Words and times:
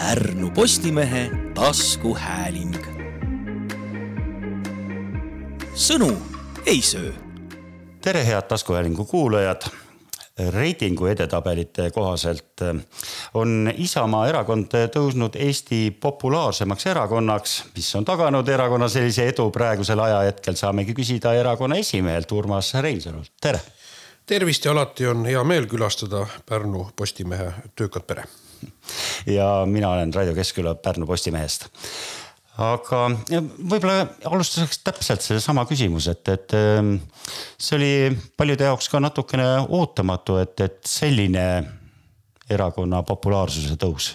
Pärnu 0.00 0.50
Postimehe 0.50 1.30
taskuhääling. 1.54 2.76
sõnu 5.74 6.16
ei 6.66 6.82
söö. 6.82 7.12
tere, 8.00 8.26
head 8.26 8.42
taskuhäälingu 8.42 9.04
kuulajad 9.04 9.62
reitingu 10.48 11.06
edetabelite 11.06 11.90
kohaselt 11.90 12.64
on 13.34 13.72
Isamaa 13.76 14.28
erakond 14.28 14.72
tõusnud 14.72 15.36
Eesti 15.36 15.90
populaarsemaks 16.00 16.86
erakonnaks, 16.86 17.64
mis 17.76 17.94
on 17.94 18.04
taganud 18.04 18.48
erakonna 18.48 18.88
sellise 18.88 19.28
edu 19.28 19.50
praegusel 19.50 20.00
ajahetkel, 20.00 20.54
saamegi 20.54 20.94
küsida 20.94 21.34
erakonna 21.34 21.76
esimehelt 21.76 22.32
Urmas 22.32 22.74
Reinsalult, 22.74 23.32
tere. 23.40 23.60
tervist 24.26 24.64
ja 24.64 24.72
alati 24.72 25.06
on 25.06 25.26
hea 25.26 25.44
meel 25.44 25.66
külastada 25.66 26.26
Pärnu 26.46 26.88
Postimehe 26.96 27.52
töökat 27.76 28.06
pere. 28.06 28.24
Ja 29.26 29.50
mina 29.66 29.90
olen 29.94 30.14
Raido 30.14 30.34
Keskküla 30.34 30.74
Pärnu 30.74 31.06
Postimehest 31.06 31.68
aga 32.60 33.04
võib-olla 33.30 34.04
alustuseks 34.28 34.82
täpselt 34.84 35.24
sellesama 35.24 35.64
küsimuse, 35.68 36.14
et, 36.16 36.32
et 36.34 36.56
ähm, 36.58 36.96
see 37.58 37.76
oli 37.78 37.92
paljude 38.36 38.66
jaoks 38.68 38.90
ka 38.92 39.00
natukene 39.02 39.46
ootamatu, 39.68 40.40
et, 40.42 40.56
et 40.60 40.80
selline 40.86 41.46
erakonna 42.50 43.04
populaarsuse 43.06 43.78
tõus. 43.80 44.10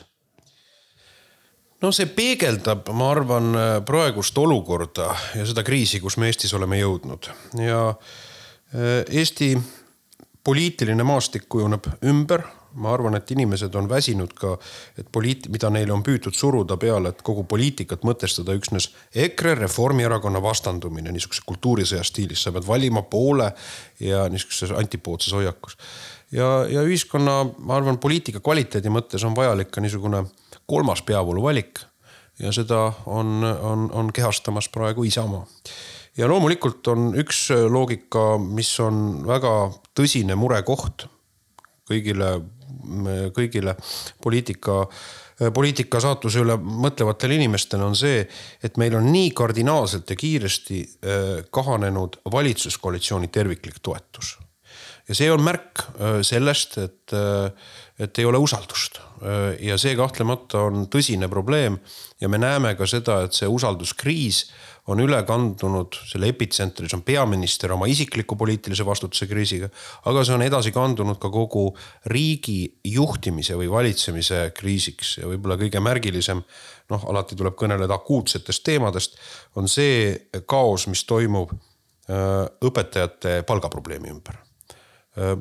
no 1.82 1.92
see 1.96 2.10
peegeldab, 2.12 2.90
ma 2.98 3.10
arvan, 3.14 3.50
praegust 3.88 4.38
olukorda 4.38 5.10
ja 5.40 5.48
seda 5.48 5.64
kriisi, 5.66 6.02
kus 6.04 6.20
me 6.22 6.30
Eestis 6.30 6.54
oleme 6.58 6.80
jõudnud 6.82 7.32
ja 7.64 7.82
äh, 7.90 9.02
Eesti 9.10 9.56
poliitiline 10.46 11.04
maastik 11.08 11.50
kujuneb 11.50 11.88
ümber 12.06 12.46
ma 12.76 12.92
arvan, 12.94 13.16
et 13.18 13.32
inimesed 13.32 13.76
on 13.76 13.88
väsinud 13.90 14.34
ka, 14.38 14.56
et 15.00 15.08
poliit-, 15.12 15.48
mida 15.52 15.70
neile 15.74 15.94
on 15.96 16.04
püütud 16.06 16.36
suruda 16.36 16.78
peale, 16.82 17.14
et 17.14 17.24
kogu 17.26 17.46
poliitikat 17.50 18.06
mõtestada 18.08 18.56
üksnes 18.58 18.90
EKRE, 19.26 19.56
Reformierakonna 19.62 20.42
vastandumine 20.44 21.14
niisuguse 21.16 21.46
kultuurisõja 21.48 22.04
stiilis, 22.06 22.44
sa 22.44 22.54
pead 22.56 22.68
valima 22.68 23.06
poole 23.10 23.52
ja 24.04 24.26
niisuguses 24.32 24.76
antipoodses 24.76 25.34
hoiakus. 25.34 25.78
ja, 26.32 26.66
ja 26.70 26.84
ühiskonna, 26.84 27.42
ma 27.60 27.80
arvan, 27.80 27.98
poliitika 27.98 28.40
kvaliteedi 28.44 28.92
mõttes 28.92 29.24
on 29.26 29.36
vajalik 29.36 29.72
ka 29.72 29.82
niisugune 29.82 30.26
kolmas 30.66 31.02
peavooluvalik 31.06 31.84
ja 32.40 32.52
seda 32.52 32.92
on, 33.06 33.44
on, 33.44 33.90
on 33.92 34.14
kehastamas 34.14 34.70
praegu 34.70 35.04
Isamaa. 35.04 35.46
Ja 36.18 36.28
loomulikult 36.32 36.88
on 36.88 37.10
üks 37.20 37.50
loogika, 37.70 38.38
mis 38.40 38.70
on 38.80 39.26
väga 39.28 39.52
tõsine 39.96 40.38
murekoht 40.40 41.10
kõigile 41.86 42.40
kõigile 43.36 43.76
poliitika 44.24 44.84
poliitika 45.54 46.00
saatuse 46.00 46.40
üle 46.44 46.56
mõtlevatele 46.56 47.36
inimestele 47.36 47.84
on 47.84 47.96
see, 47.98 48.24
et 48.64 48.80
meil 48.80 48.96
on 48.96 49.10
nii 49.12 49.34
kardinaalselt 49.36 50.10
ja 50.10 50.18
kiiresti 50.20 50.82
äh, 50.82 51.24
kahanenud 51.52 52.22
valitsuskoalitsiooni 52.32 53.28
terviklik 53.28 53.82
toetus. 53.84 54.38
ja 55.08 55.16
see 55.16 55.32
on 55.32 55.44
märk 55.44 55.84
äh, 55.84 56.22
sellest, 56.24 56.78
et, 56.78 57.14
äh, 57.14 57.52
et 58.00 58.20
ei 58.20 58.26
ole 58.26 58.38
usaldust 58.38 59.02
ja 59.60 59.78
see 59.80 59.96
kahtlemata 59.96 60.60
on 60.68 60.88
tõsine 60.92 61.30
probleem 61.32 61.78
ja 62.22 62.28
me 62.30 62.38
näeme 62.38 62.74
ka 62.76 62.86
seda, 62.86 63.22
et 63.24 63.34
see 63.34 63.48
usalduskriis 63.48 64.42
on 64.92 65.02
üle 65.02 65.18
kandunud, 65.26 65.98
selle 66.06 66.30
epitsentris 66.30 66.94
on 66.94 67.02
peaminister 67.06 67.74
oma 67.74 67.88
isikliku 67.90 68.38
poliitilise 68.38 68.86
vastutuse 68.86 69.28
kriisiga, 69.30 69.70
aga 70.10 70.24
see 70.26 70.36
on 70.36 70.44
edasi 70.46 70.74
kandunud 70.76 71.18
ka 71.22 71.32
kogu 71.34 71.66
riigi 72.12 72.60
juhtimise 72.94 73.58
või 73.58 73.70
valitsemise 73.72 74.44
kriisiks 74.58 75.18
ja 75.22 75.30
võib-olla 75.32 75.58
kõige 75.62 75.82
märgilisem, 75.82 76.44
noh, 76.94 77.08
alati 77.10 77.38
tuleb 77.40 77.58
kõneleda 77.58 77.98
akuutsetest 77.98 78.66
teemadest, 78.66 79.18
on 79.58 79.70
see 79.72 80.14
kaos, 80.46 80.86
mis 80.92 81.02
toimub 81.10 81.56
äh, 81.56 82.46
õpetajate 82.70 83.40
palgaprobleemi 83.50 84.14
ümber. 84.14 84.38
Äh, 85.18 85.34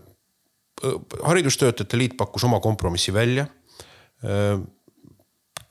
haridustöötajate 1.24 2.00
liit 2.00 2.16
pakkus 2.16 2.48
oma 2.48 2.62
kompromissi 2.64 3.12
välja 3.14 3.44
äh, 4.24 4.56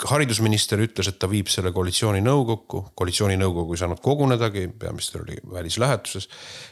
haridusminister 0.09 0.81
ütles, 0.83 1.07
et 1.09 1.19
ta 1.19 1.29
viib 1.31 1.47
selle 1.51 1.71
koalitsiooni 1.75 2.21
nõukokku, 2.23 2.83
koalitsiooninõukogu 2.99 3.75
ei 3.75 3.81
saanud 3.83 4.01
kogunedagi, 4.03 4.67
peaminister 4.79 5.23
oli 5.23 5.37
välislähetuses. 5.53 6.29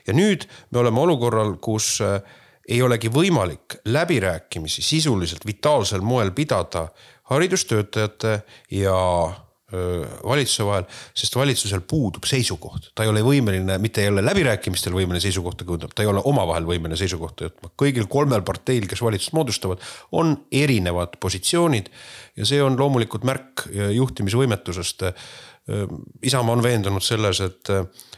ja 0.07 0.13
nüüd 0.13 0.47
me 0.71 0.79
oleme 0.79 0.99
olukorral, 0.99 1.55
kus 1.61 1.99
äh, 2.01 2.19
ei 2.67 2.81
olegi 2.81 3.09
võimalik 3.11 3.79
läbirääkimisi 3.85 4.81
sisuliselt 4.81 5.45
vitaalsel 5.45 6.01
moel 6.01 6.31
pidada 6.31 6.87
haridustöötajate 7.31 8.41
ja 8.71 8.97
valitsuse 9.71 10.65
vahel, 10.67 10.87
sest 11.17 11.35
valitsusel 11.35 11.83
puudub 11.87 12.25
seisukoht, 12.27 12.89
ta 12.95 13.05
ei 13.05 13.11
ole 13.11 13.23
võimeline, 13.25 13.77
mitte 13.81 14.03
ei 14.03 14.11
ole 14.11 14.23
läbirääkimistel 14.25 14.95
võimeline 14.95 15.23
seisukohta 15.23 15.67
kujundama, 15.67 15.95
ta 15.95 16.05
ei 16.05 16.11
ole 16.11 16.23
omavahel 16.31 16.67
võimeline 16.67 16.99
seisukohta 16.99 17.47
võtma. 17.47 17.71
kõigil 17.79 18.09
kolmel 18.11 18.43
parteil, 18.47 18.87
kes 18.89 19.03
valitsust 19.03 19.35
moodustavad, 19.37 19.83
on 20.11 20.35
erinevad 20.51 21.15
positsioonid 21.23 21.91
ja 22.35 22.47
see 22.47 22.61
on 22.63 22.79
loomulikult 22.79 23.27
märk 23.27 23.67
juhtimisvõimetusest. 23.71 25.07
Isamaa 26.25 26.55
on 26.57 26.63
veendunud 26.63 27.03
selles, 27.05 27.39
et 27.45 27.69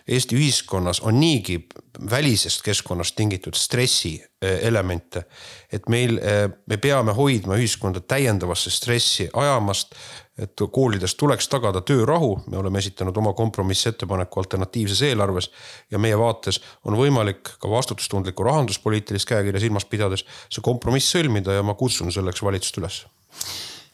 Eesti 0.07 0.35
ühiskonnas 0.35 0.99
on 0.99 1.15
niigi 1.19 1.61
välisest 2.09 2.61
keskkonnast 2.63 3.15
tingitud 3.15 3.55
stressi 3.55 4.17
elemente. 4.41 5.23
et 5.71 5.89
meil, 5.89 6.19
me 6.67 6.77
peame 6.77 7.13
hoidma 7.13 7.55
ühiskonda 7.55 8.01
täiendavasse 8.01 8.69
stressi 8.69 9.29
ajamast 9.33 9.95
et 10.37 10.63
koolides 10.71 11.13
tuleks 11.15 11.47
tagada 11.49 11.83
töörahu, 11.85 12.31
me 12.49 12.57
oleme 12.57 12.81
esitanud 12.81 13.17
oma 13.21 13.35
kompromissettepaneku 13.37 14.39
alternatiivses 14.39 15.01
eelarves. 15.09 15.51
ja 15.91 15.99
meie 15.99 16.17
vaates 16.17 16.61
on 16.85 16.97
võimalik 16.97 17.53
ka 17.59 17.69
vastutustundlikku 17.69 18.43
rahanduspoliitilist 18.43 19.29
käekirja 19.29 19.61
silmas 19.61 19.85
pidades 19.85 20.25
see 20.49 20.61
kompromiss 20.65 21.13
sõlmida 21.13 21.53
ja 21.53 21.63
ma 21.63 21.73
kutsun 21.77 22.11
selleks 22.11 22.41
valitsust 22.43 22.81
üles. 22.81 23.03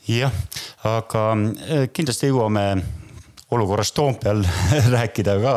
jah, 0.08 0.32
aga 0.84 1.26
eh, 1.68 1.90
kindlasti 1.94 2.32
jõuame 2.32 2.66
olukorrast 3.52 3.96
Toompeal 3.96 4.46
rääkida 4.96 5.40
ka, 5.44 5.56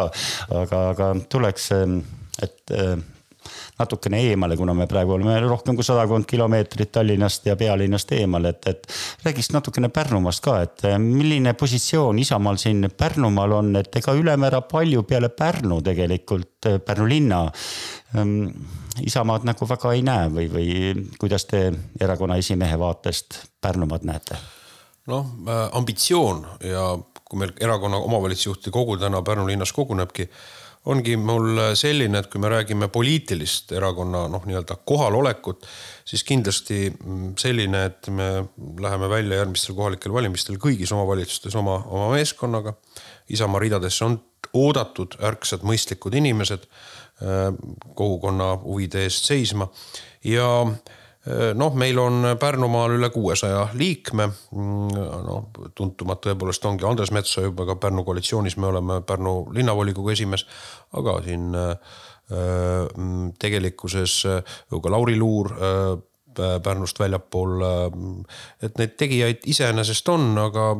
aga, 0.50 0.84
aga 0.90 1.14
tuleks, 1.28 1.70
eh, 1.78 1.98
et 2.42 2.74
eh, 2.74 2.96
natukene 3.82 4.20
eemale, 4.30 4.56
kuna 4.56 4.74
me 4.76 4.86
praegu 4.90 5.16
oleme 5.16 5.36
rohkem 5.44 5.76
kui 5.76 5.86
sadakond 5.86 6.26
kilomeetrit 6.30 6.92
Tallinnast 6.94 7.46
ja 7.46 7.56
pealinnast 7.58 8.12
eemal, 8.16 8.46
et, 8.50 8.66
et 8.70 8.86
räägiks 9.26 9.52
natukene 9.54 9.90
Pärnumaast 9.92 10.44
ka, 10.44 10.58
et 10.66 10.86
eh, 10.88 10.98
milline 11.02 11.54
positsioon 11.58 12.22
Isamaal 12.22 12.60
siin 12.62 12.88
Pärnumaal 12.96 13.58
on, 13.58 13.74
et 13.82 14.00
ega 14.00 14.14
ülemäära 14.18 14.62
palju 14.70 15.04
peale 15.08 15.32
Pärnu 15.34 15.82
tegelikult, 15.84 16.54
eh, 16.70 16.78
Pärnu 16.86 17.08
linna 17.10 17.44
ähm, 18.16 18.48
Isamaad 19.02 19.46
nagu 19.48 19.68
väga 19.68 19.92
ei 19.96 20.02
näe 20.06 20.32
või, 20.32 20.48
või 20.52 20.72
kuidas 21.20 21.46
te 21.48 21.68
erakonna 22.00 22.40
esimehe 22.40 22.78
vaatest 22.78 23.42
Pärnumaad 23.60 24.08
näete? 24.08 24.40
noh, 25.10 25.26
äh, 25.48 25.68
ambitsioon 25.74 26.44
ja 26.62 26.92
kui 27.24 27.40
meil 27.40 27.54
erakonna 27.60 27.98
omavalitsusjuhtide 28.06 28.70
kogu 28.74 28.96
täna 29.00 29.22
Pärnu 29.24 29.46
linnas 29.48 29.72
kogunebki 29.72 30.28
ongi 30.90 31.14
mul 31.20 31.60
selline, 31.78 32.18
et 32.18 32.28
kui 32.30 32.40
me 32.42 32.50
räägime 32.50 32.88
poliitilist 32.92 33.70
erakonna 33.76 34.24
noh, 34.30 34.42
nii-öelda 34.48 34.80
kohalolekut, 34.88 35.66
siis 36.08 36.24
kindlasti 36.26 36.88
mm, 36.90 37.34
selline, 37.38 37.84
et 37.90 38.10
me 38.10 38.30
läheme 38.82 39.10
välja 39.10 39.42
järgmistel 39.42 39.78
kohalikel 39.78 40.14
valimistel 40.14 40.58
kõigis 40.62 40.90
omavalitsustes 40.94 41.54
oma, 41.58 41.78
oma 41.86 42.10
meeskonnaga. 42.16 42.74
Isamaa 43.30 43.62
ridadesse 43.62 44.04
on 44.08 44.18
oodatud 44.58 45.14
ärksad 45.22 45.62
mõistlikud 45.66 46.16
inimesed 46.18 46.66
äh, 46.66 47.52
kogukonna 47.94 48.56
huvide 48.64 49.06
eest 49.06 49.30
seisma 49.30 49.70
ja 50.26 50.48
äh, 50.66 50.98
noh, 51.54 51.74
meil 51.78 51.98
on 52.02 52.24
Pärnumaal 52.40 52.96
üle 52.96 53.10
kuuesaja 53.14 53.68
liikme. 53.78 54.28
Mm, 54.56 55.02
noh, 55.26 55.48
tuntumad 55.78 56.22
tõepoolest 56.24 56.66
ongi 56.66 56.86
Andres 56.88 57.12
Metsoja 57.14 57.50
juba 57.50 57.66
ka 57.68 57.76
Pärnu 57.82 58.04
koalitsioonis, 58.06 58.56
me 58.58 58.70
oleme 58.72 59.00
Pärnu 59.06 59.36
linnavolikogu 59.54 60.14
esimees, 60.14 60.46
aga 60.98 61.18
siin 61.26 61.52
äh, 61.54 61.76
mm, 62.32 63.36
tegelikkuses 63.38 64.16
ka 64.72 64.96
Lauri 64.96 65.18
Luur 65.20 65.54
Pärnust 66.34 66.98
väljapool. 66.98 67.60
et 68.62 68.78
neid 68.78 68.94
tegijaid 68.96 69.44
iseenesest 69.46 70.08
on, 70.08 70.30
aga 70.38 70.70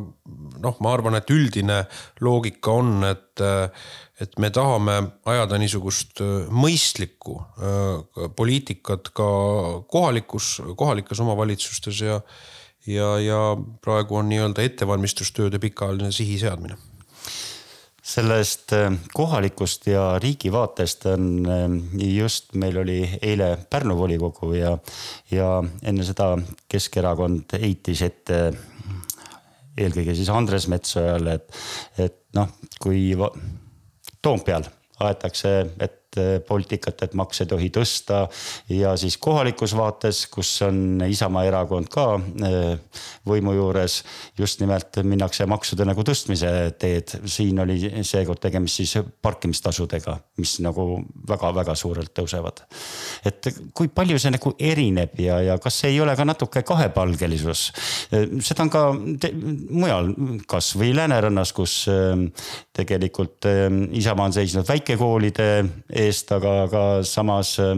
noh, 0.63 0.79
ma 0.81 0.93
arvan, 0.93 1.15
et 1.19 1.29
üldine 1.29 1.83
loogika 2.25 2.71
on, 2.71 3.03
et 3.05 3.43
et 4.21 4.37
me 4.39 4.49
tahame 4.53 4.95
ajada 5.29 5.57
niisugust 5.61 6.21
äh, 6.21 6.47
mõistlikku 6.53 7.39
äh, 7.41 8.27
poliitikat 8.37 9.09
ka 9.15 9.29
kohalikus, 9.89 10.59
kohalikes 10.77 11.21
omavalitsustes 11.23 12.01
ja 12.05 12.19
ja, 12.87 13.13
ja 13.19 13.39
praegu 13.81 14.19
on 14.19 14.27
nii-öelda 14.27 14.65
ettevalmistustööde 14.67 15.59
pikaajaline 15.63 16.11
sihi 16.11 16.35
seadmine. 16.41 16.75
Sellest 18.03 18.73
äh, 18.75 18.91
kohalikust 19.15 19.87
ja 19.87 20.19
riigi 20.21 20.51
vaatest 20.51 21.07
on 21.13 21.47
just, 22.03 22.51
meil 22.59 22.77
oli 22.83 22.99
eile 23.21 23.55
Pärnu 23.69 23.95
volikogu 23.97 24.51
ja, 24.57 24.75
ja 25.31 25.55
enne 25.81 26.05
seda 26.05 26.35
Keskerakond 26.69 27.55
heitis 27.63 28.03
ette 28.05 28.43
eelkõige 29.79 30.13
siis 30.13 30.29
Andres 30.29 30.67
Metsojale, 30.69 31.39
et, 31.39 31.63
et 31.97 32.19
noh, 32.37 32.51
kui 32.83 33.07
Toompeal 34.23 34.63
aetakse, 35.03 35.49
et 35.79 36.02
eh, 36.21 36.39
poliitikat, 36.47 37.05
et 37.05 37.13
makse 37.17 37.43
ei 37.43 37.49
tohi 37.51 37.69
tõsta 37.73 38.23
ja 38.73 38.93
siis 38.99 39.17
kohalikus 39.21 39.75
vaates, 39.77 40.25
kus 40.31 40.51
on 40.67 41.03
Isamaa 41.07 41.45
erakond 41.49 41.89
ka 41.93 42.07
eh, 42.19 43.01
võimu 43.27 43.55
juures, 43.57 43.99
just 44.39 44.61
nimelt 44.63 45.01
minnakse 45.03 45.47
maksude 45.49 45.87
nagu 45.87 46.05
tõstmise 46.05 46.73
teed. 46.79 47.15
siin 47.25 47.59
oli 47.59 47.79
seekord 48.03 48.41
tegemist 48.43 48.81
siis 48.81 48.97
parkimistasudega, 49.21 50.17
mis 50.37 50.57
nagu 50.63 51.03
väga-väga 51.29 51.75
suurelt 51.75 52.13
tõusevad. 52.13 52.63
et 53.25 53.47
kui 53.73 53.87
palju 53.87 54.19
see 54.19 54.33
nagu 54.33 54.53
erineb 54.59 55.19
ja, 55.19 55.39
ja 55.41 55.57
kas 55.61 55.83
ei 55.89 55.99
ole 56.01 56.15
ka 56.15 56.25
natuke 56.25 56.63
kahepalgelisus? 56.63 57.71
seda 58.13 58.63
on 58.63 58.69
ka 58.73 58.83
mujal, 59.69 60.11
kasvõi 60.49 60.93
Läänerannas, 60.95 61.53
kus 61.55 61.75
eh, 61.91 62.47
tegelikult 62.75 63.47
eh, 63.49 63.67
Isamaa 63.99 64.29
on 64.29 64.35
seisnud 64.35 64.67
väikekoolide 64.67 65.49
eest, 66.07 66.31
aga, 66.35 66.53
aga 66.67 66.83
samas 67.07 67.55
äh, 67.61 67.75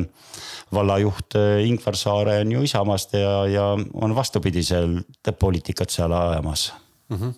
vallajuht 0.73 1.37
äh, 1.39 1.65
Ingvar 1.67 1.97
Saare 1.99 2.39
on 2.43 2.51
ju 2.51 2.63
Isamaast 2.65 3.13
ja, 3.13 3.45
ja 3.49 3.65
on 3.75 4.15
vastupidiselt 4.15 5.31
poliitikat 5.39 5.93
seal 5.93 6.13
ajamas 6.13 6.71
mm. 7.09 7.17
-hmm. 7.17 7.33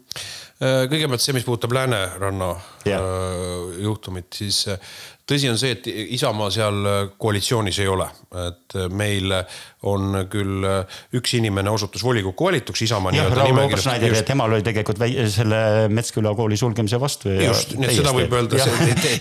kõigepealt 0.92 1.22
see, 1.22 1.36
mis 1.38 1.46
puudutab 1.46 1.76
Lääneranna 1.78 2.52
äh, 2.52 3.02
juhtumit, 3.84 4.34
siis 4.34 4.66
tõsi 5.28 5.50
on 5.52 5.58
see, 5.60 5.74
et 5.76 5.88
Isamaa 6.16 6.50
seal 6.54 6.88
äh, 6.88 7.00
koalitsioonis 7.20 7.80
ei 7.84 7.90
ole, 7.92 8.08
et 8.48 8.76
äh, 8.78 8.88
meil 8.94 9.34
on 9.88 10.22
küll 10.32 10.66
äh, 10.68 11.00
üks 11.18 11.36
inimene 11.38 11.72
osutus 11.74 12.04
volikokku 12.06 12.48
valituks 12.48 12.86
Isamaa 12.88 13.14
nii-öelda. 13.16 13.48
Obersneider 13.66 14.16
ja 14.16 14.24
temal 14.28 14.56
oli 14.56 14.66
tegelikult 14.66 15.02
väi, 15.02 15.18
selle 15.34 15.60
Metsküla 15.94 16.34
kooli 16.38 16.58
sulgemise 16.60 17.00
vastu. 17.02 17.34
just, 17.44 17.76
nii 17.76 17.90
et 17.92 18.00
seda 18.00 18.16
võib 18.16 18.38
öelda. 18.40 18.62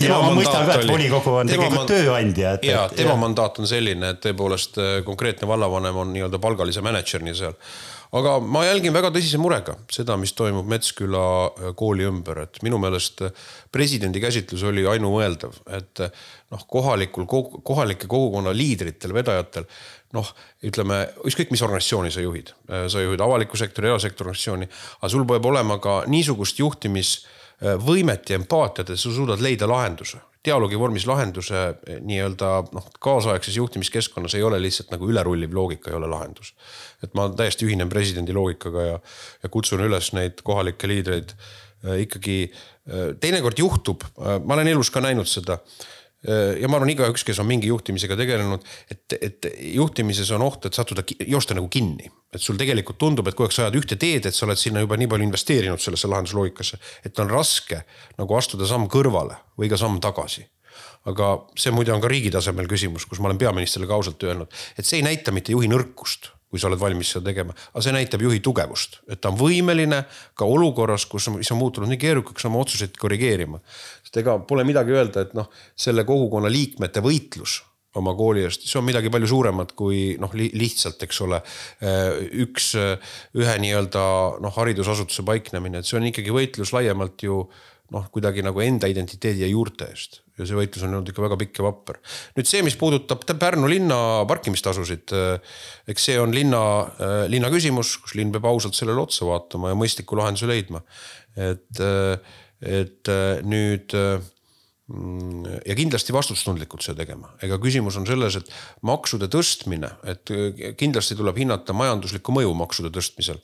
ja 0.07 0.21
ma 0.23 0.31
mõistan 0.37 0.69
ka, 0.69 0.79
et 0.79 0.93
volikogu 0.93 1.35
on 1.43 1.53
tegelikult 1.53 1.91
tööandja. 1.91 2.57
ja 2.67 2.87
tema 2.95 3.19
mandaat 3.27 3.59
on 3.63 3.71
selline, 3.71 4.15
et 4.15 4.23
tõepoolest 4.29 4.81
konkreetne 5.07 5.51
vallavanem 5.51 6.03
on 6.05 6.15
nii-öelda 6.15 6.43
palgalise 6.43 6.85
mänedžerina 6.87 7.35
seal 7.37 7.59
aga 8.17 8.37
ma 8.41 8.63
jälgin 8.67 8.95
väga 8.95 9.11
tõsise 9.15 9.39
murega 9.41 9.77
seda, 9.93 10.17
mis 10.21 10.33
toimub 10.37 10.69
Metsküla 10.71 11.23
äh, 11.47 11.71
kooli 11.79 12.07
ümber, 12.09 12.43
et 12.47 12.61
minu 12.67 12.79
meelest 12.83 13.23
äh, 13.27 13.47
presidendi 13.75 14.23
käsitlus 14.23 14.65
oli 14.69 14.87
ainumõeldav, 14.89 15.59
et 15.79 16.03
äh, 16.05 16.27
noh, 16.55 16.65
kohalikul, 16.71 17.27
kohalike 17.27 18.09
kogukonna 18.11 18.55
liidritel, 18.57 19.15
vedajatel 19.17 19.69
noh, 20.17 20.29
ütleme 20.65 21.03
ükskõik, 21.29 21.53
mis 21.53 21.65
organisatsiooni 21.67 22.13
sa 22.15 22.23
juhid, 22.23 22.53
sa 22.89 23.03
juhid 23.03 23.21
avaliku 23.21 23.59
sektori, 23.59 23.91
erasektori 23.91 24.31
organisatsiooni, 24.31 24.69
aga 25.01 25.11
sul 25.13 25.27
peab 25.29 25.51
olema 25.51 25.81
ka 25.83 25.99
niisugust 26.09 26.63
juhtimisvõimet 27.61 28.31
ja 28.31 28.37
empaatiat, 28.37 28.91
et 28.91 29.01
sa 29.01 29.13
suudad 29.13 29.41
leida 29.41 29.69
lahenduse 29.69 30.19
dialoogi 30.47 30.79
vormis 30.79 31.07
lahenduse 31.07 31.63
nii-öelda 32.07 32.51
noh, 32.75 32.89
kaasaegses 33.03 33.57
juhtimiskeskkonnas 33.57 34.37
ei 34.39 34.45
ole 34.47 34.61
lihtsalt 34.63 34.93
nagu 34.95 35.09
ülerulliv 35.11 35.55
loogika 35.55 35.91
ei 35.91 35.97
ole 35.97 36.07
lahendus. 36.07 36.55
et 37.03 37.15
ma 37.15 37.29
täiesti 37.29 37.67
ühinen 37.67 37.89
presidendi 37.89 38.33
loogikaga 38.33 38.83
ja, 38.83 39.01
ja 39.43 39.49
kutsun 39.49 39.83
üles 39.85 40.13
neid 40.13 40.43
kohalikke 40.47 40.89
liidreid 40.89 41.35
äh, 41.35 42.01
ikkagi 42.07 42.39
äh, 42.53 43.17
teinekord 43.21 43.59
juhtub 43.59 44.05
äh,, 44.05 44.39
ma 44.45 44.55
olen 44.55 44.69
elus 44.69 44.91
ka 44.91 45.01
näinud 45.01 45.27
seda 45.27 45.59
äh, 45.59 45.96
ja 46.27 46.69
ma 46.71 46.81
arvan, 46.81 46.91
igaüks, 46.91 47.25
kes 47.27 47.39
on 47.43 47.49
mingi 47.49 47.71
juhtimisega 47.71 48.17
tegelenud, 48.19 48.65
et, 48.91 49.17
et 49.21 49.49
juhtimises 49.77 50.31
on 50.35 50.43
oht, 50.47 50.67
et 50.67 50.75
sattuda, 50.75 51.05
joosta 51.27 51.55
nagu 51.55 51.69
kinni. 51.73 52.11
et 52.35 52.43
sul 52.43 52.59
tegelikult 52.61 52.99
tundub, 53.01 53.29
et 53.31 53.39
aeg 53.41 53.55
sa 53.55 53.63
ajad 53.65 53.79
ühte 53.79 53.97
teed, 53.97 54.27
et 54.27 54.35
sa 54.35 54.45
oled 54.45 54.59
sinna 54.61 54.83
juba 54.83 54.99
nii 54.99 55.09
palju 55.09 55.25
investeerinud 55.25 55.81
sellesse 55.81 56.11
lahendusloogikasse, 56.11 56.79
et 57.07 57.19
on 57.23 57.31
raske 57.31 57.81
nagu 58.19 58.37
astuda 58.37 58.69
samm 58.69 58.91
kõrvale 58.93 59.39
või 59.57 59.71
ka 59.73 59.79
samm 59.81 60.03
tagasi 60.05 60.45
aga 61.07 61.37
see 61.55 61.71
muide 61.71 61.95
on 61.95 62.03
ka 62.03 62.11
riigi 62.11 62.33
tasemel 62.35 62.67
küsimus, 62.69 63.07
kus 63.07 63.21
ma 63.23 63.31
olen 63.31 63.39
peaministrile 63.39 63.87
ka 63.87 63.95
ausalt 63.95 64.25
öelnud, 64.27 64.51
et 64.77 64.85
see 64.85 64.99
ei 64.99 65.07
näita 65.07 65.33
mitte 65.33 65.55
juhi 65.55 65.71
nõrkust 65.71 66.33
kui 66.47 66.61
sa 66.63 66.69
oled 66.71 66.81
valmis 66.81 67.11
seda 67.11 67.27
tegema, 67.27 67.55
aga 67.75 67.83
see 67.83 67.95
näitab 67.95 68.23
juhi 68.23 68.39
tugevust, 68.45 69.01
et 69.11 69.21
ta 69.21 69.33
on 69.33 69.39
võimeline 69.41 69.99
ka 70.39 70.47
olukorras, 70.49 71.05
kus, 71.11 71.27
mis 71.35 71.51
on 71.53 71.59
muutunud 71.59 71.91
nii 71.91 71.99
keerukaks, 72.01 72.47
oma 72.47 72.63
otsuseid 72.63 72.95
korrigeerima. 73.01 73.59
Sest 74.07 74.21
ega 74.23 74.39
pole 74.47 74.65
midagi 74.67 74.95
öelda, 74.95 75.27
et 75.27 75.35
noh, 75.35 75.51
selle 75.75 76.07
kogukonna 76.07 76.51
liikmete 76.53 77.03
võitlus 77.05 77.61
oma 77.97 78.13
kooli 78.17 78.45
eest, 78.45 78.67
see 78.69 78.79
on 78.79 78.85
midagi 78.87 79.11
palju 79.13 79.29
suuremat 79.31 79.73
kui 79.79 80.01
noh 80.21 80.33
li, 80.37 80.51
lihtsalt, 80.55 81.01
eks 81.07 81.23
ole, 81.25 81.41
üks, 82.45 82.75
ühe 83.41 83.57
nii-öelda 83.63 84.03
noh, 84.45 84.53
haridusasutuse 84.59 85.25
paiknemine, 85.27 85.81
et 85.81 85.89
see 85.89 85.99
on 85.99 86.07
ikkagi 86.11 86.35
võitlus 86.35 86.75
laiemalt 86.77 87.25
ju 87.25 87.41
noh, 87.95 88.07
kuidagi 88.13 88.45
nagu 88.45 88.63
enda 88.63 88.89
identiteedi 88.91 89.45
ja 89.47 89.51
juurte 89.51 89.89
eest 89.93 90.21
ja 90.37 90.45
see 90.45 90.57
võitlus 90.59 90.85
on 90.85 90.97
olnud 90.99 91.11
ikka 91.11 91.23
väga 91.25 91.39
pikk 91.41 91.61
ja 91.61 91.67
vapper. 91.67 92.01
nüüd 92.37 92.49
see, 92.49 92.63
mis 92.67 92.77
puudutab 92.77 93.23
Pärnu 93.41 93.69
linna 93.71 93.99
parkimistasusid, 94.29 95.15
eks 95.89 96.09
see 96.11 96.19
on 96.21 96.35
linna, 96.37 96.61
linna 97.33 97.51
küsimus, 97.53 97.95
kus 98.03 98.17
linn 98.19 98.35
peab 98.35 98.49
ausalt 98.51 98.77
sellele 98.77 99.07
otsa 99.07 99.29
vaatama 99.29 99.73
ja 99.73 99.79
mõistliku 99.79 100.19
lahenduse 100.19 100.51
leidma. 100.51 100.83
et, 101.37 101.81
et 102.67 103.11
nüüd 103.47 103.95
ja 105.67 105.75
kindlasti 105.75 106.15
vastutustundlikult 106.15 106.85
seda 106.85 107.01
tegema, 107.03 107.33
ega 107.43 107.59
küsimus 107.59 107.97
on 107.99 108.07
selles, 108.07 108.37
et 108.39 108.51
maksude 108.87 109.27
tõstmine, 109.33 109.91
et 110.07 110.31
kindlasti 110.79 111.17
tuleb 111.19 111.41
hinnata 111.43 111.75
majanduslikku 111.75 112.35
mõju 112.35 112.53
maksude 112.55 112.93
tõstmisel. 112.95 113.41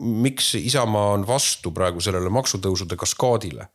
miks 0.00 0.54
Isamaa 0.60 1.14
on 1.16 1.26
vastu 1.28 1.72
praegu 1.72 2.04
sellele 2.04 2.32
maksutõusude 2.32 2.96
kaskaadile? 3.00 3.70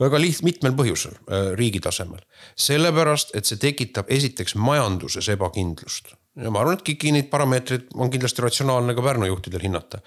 väga 0.00 0.18
liht-, 0.20 0.42
mitmel 0.44 0.74
põhjusel 0.76 1.14
äh, 1.14 1.52
riigi 1.58 1.80
tasemel. 1.80 2.20
sellepärast, 2.56 3.34
et 3.36 3.48
see 3.48 3.60
tekitab 3.60 4.10
esiteks 4.10 4.56
majanduses 4.56 5.28
ebakindlust 5.32 6.14
ja 6.36 6.50
ma 6.52 6.62
arvan, 6.62 6.78
et 6.78 6.84
kõiki 6.86 7.12
neid 7.12 7.28
parameetreid 7.32 7.90
on 8.00 8.10
kindlasti 8.12 8.44
ratsionaalne 8.44 8.94
ka 8.96 9.04
Pärnu 9.04 9.28
juhtidel 9.28 9.66
hinnata. 9.66 10.00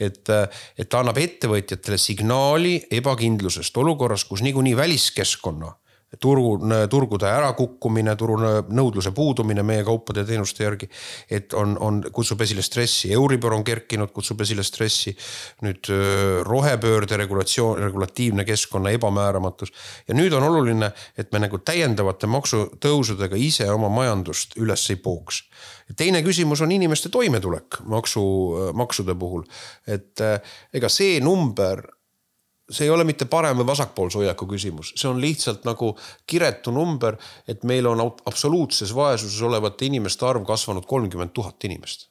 et, 0.00 0.30
et 0.78 0.88
ta 0.88 1.02
annab 1.02 1.18
ettevõtjatele 1.22 1.98
signaali 1.98 2.78
ebakindlusest 2.90 3.76
olukorras, 3.76 4.24
kus 4.24 4.42
niikuinii 4.42 4.76
väliskeskkonna 4.76 5.74
turgu, 6.16 6.56
turgude 6.88 7.28
ärakukkumine, 7.28 8.14
turu 8.16 8.38
nõudluse 8.40 9.12
puudumine 9.12 9.62
meie 9.66 9.84
kaupade 9.84 10.22
ja 10.24 10.28
teenuste 10.30 10.64
järgi. 10.64 10.88
et 11.30 11.52
on, 11.52 11.76
on, 11.80 12.00
kutsub 12.12 12.40
esile 12.40 12.62
stressi, 12.62 13.12
Euribor 13.12 13.52
on 13.52 13.64
kerkinud, 13.64 14.12
kutsub 14.12 14.40
esile 14.40 14.62
stressi. 14.64 15.16
nüüd 15.62 15.90
rohepöörde 16.48 17.16
regulatsioon, 17.16 17.78
regulatiivne 17.78 18.44
keskkonna 18.44 18.90
ebamääramatus. 18.90 19.72
ja 20.08 20.14
nüüd 20.14 20.32
on 20.32 20.42
oluline, 20.42 20.92
et 21.16 21.32
me 21.32 21.44
nagu 21.44 21.58
täiendavate 21.58 22.26
maksutõusudega 22.26 23.36
ise 23.36 23.68
oma 23.70 23.88
majandust 23.88 24.56
üles 24.56 24.88
ei 24.90 24.96
pooks. 24.96 25.42
teine 25.96 26.22
küsimus 26.22 26.62
on 26.64 26.72
inimeste 26.72 27.08
toimetulek 27.08 27.82
maksu, 27.84 28.24
maksude 28.72 29.14
puhul. 29.14 29.44
et 29.86 30.24
ega 30.72 30.88
see 30.88 31.20
number 31.20 31.84
see 32.70 32.84
ei 32.84 32.90
ole 32.90 33.04
mitte 33.08 33.24
parem 33.24 33.58
või 33.60 33.70
vasakpoolse 33.70 34.20
hoiaku 34.20 34.46
küsimus, 34.50 34.92
see 34.96 35.08
on 35.08 35.20
lihtsalt 35.20 35.64
nagu 35.68 35.94
kiretu 36.26 36.74
number, 36.74 37.16
et 37.48 37.64
meil 37.64 37.88
on 37.88 38.04
absoluutses 38.04 38.94
vaesuses 38.94 39.40
olevate 39.42 39.88
inimeste 39.88 40.26
arv 40.26 40.44
kasvanud 40.46 40.86
kolmkümmend 40.86 41.32
tuhat 41.36 41.64
inimest 41.64 42.08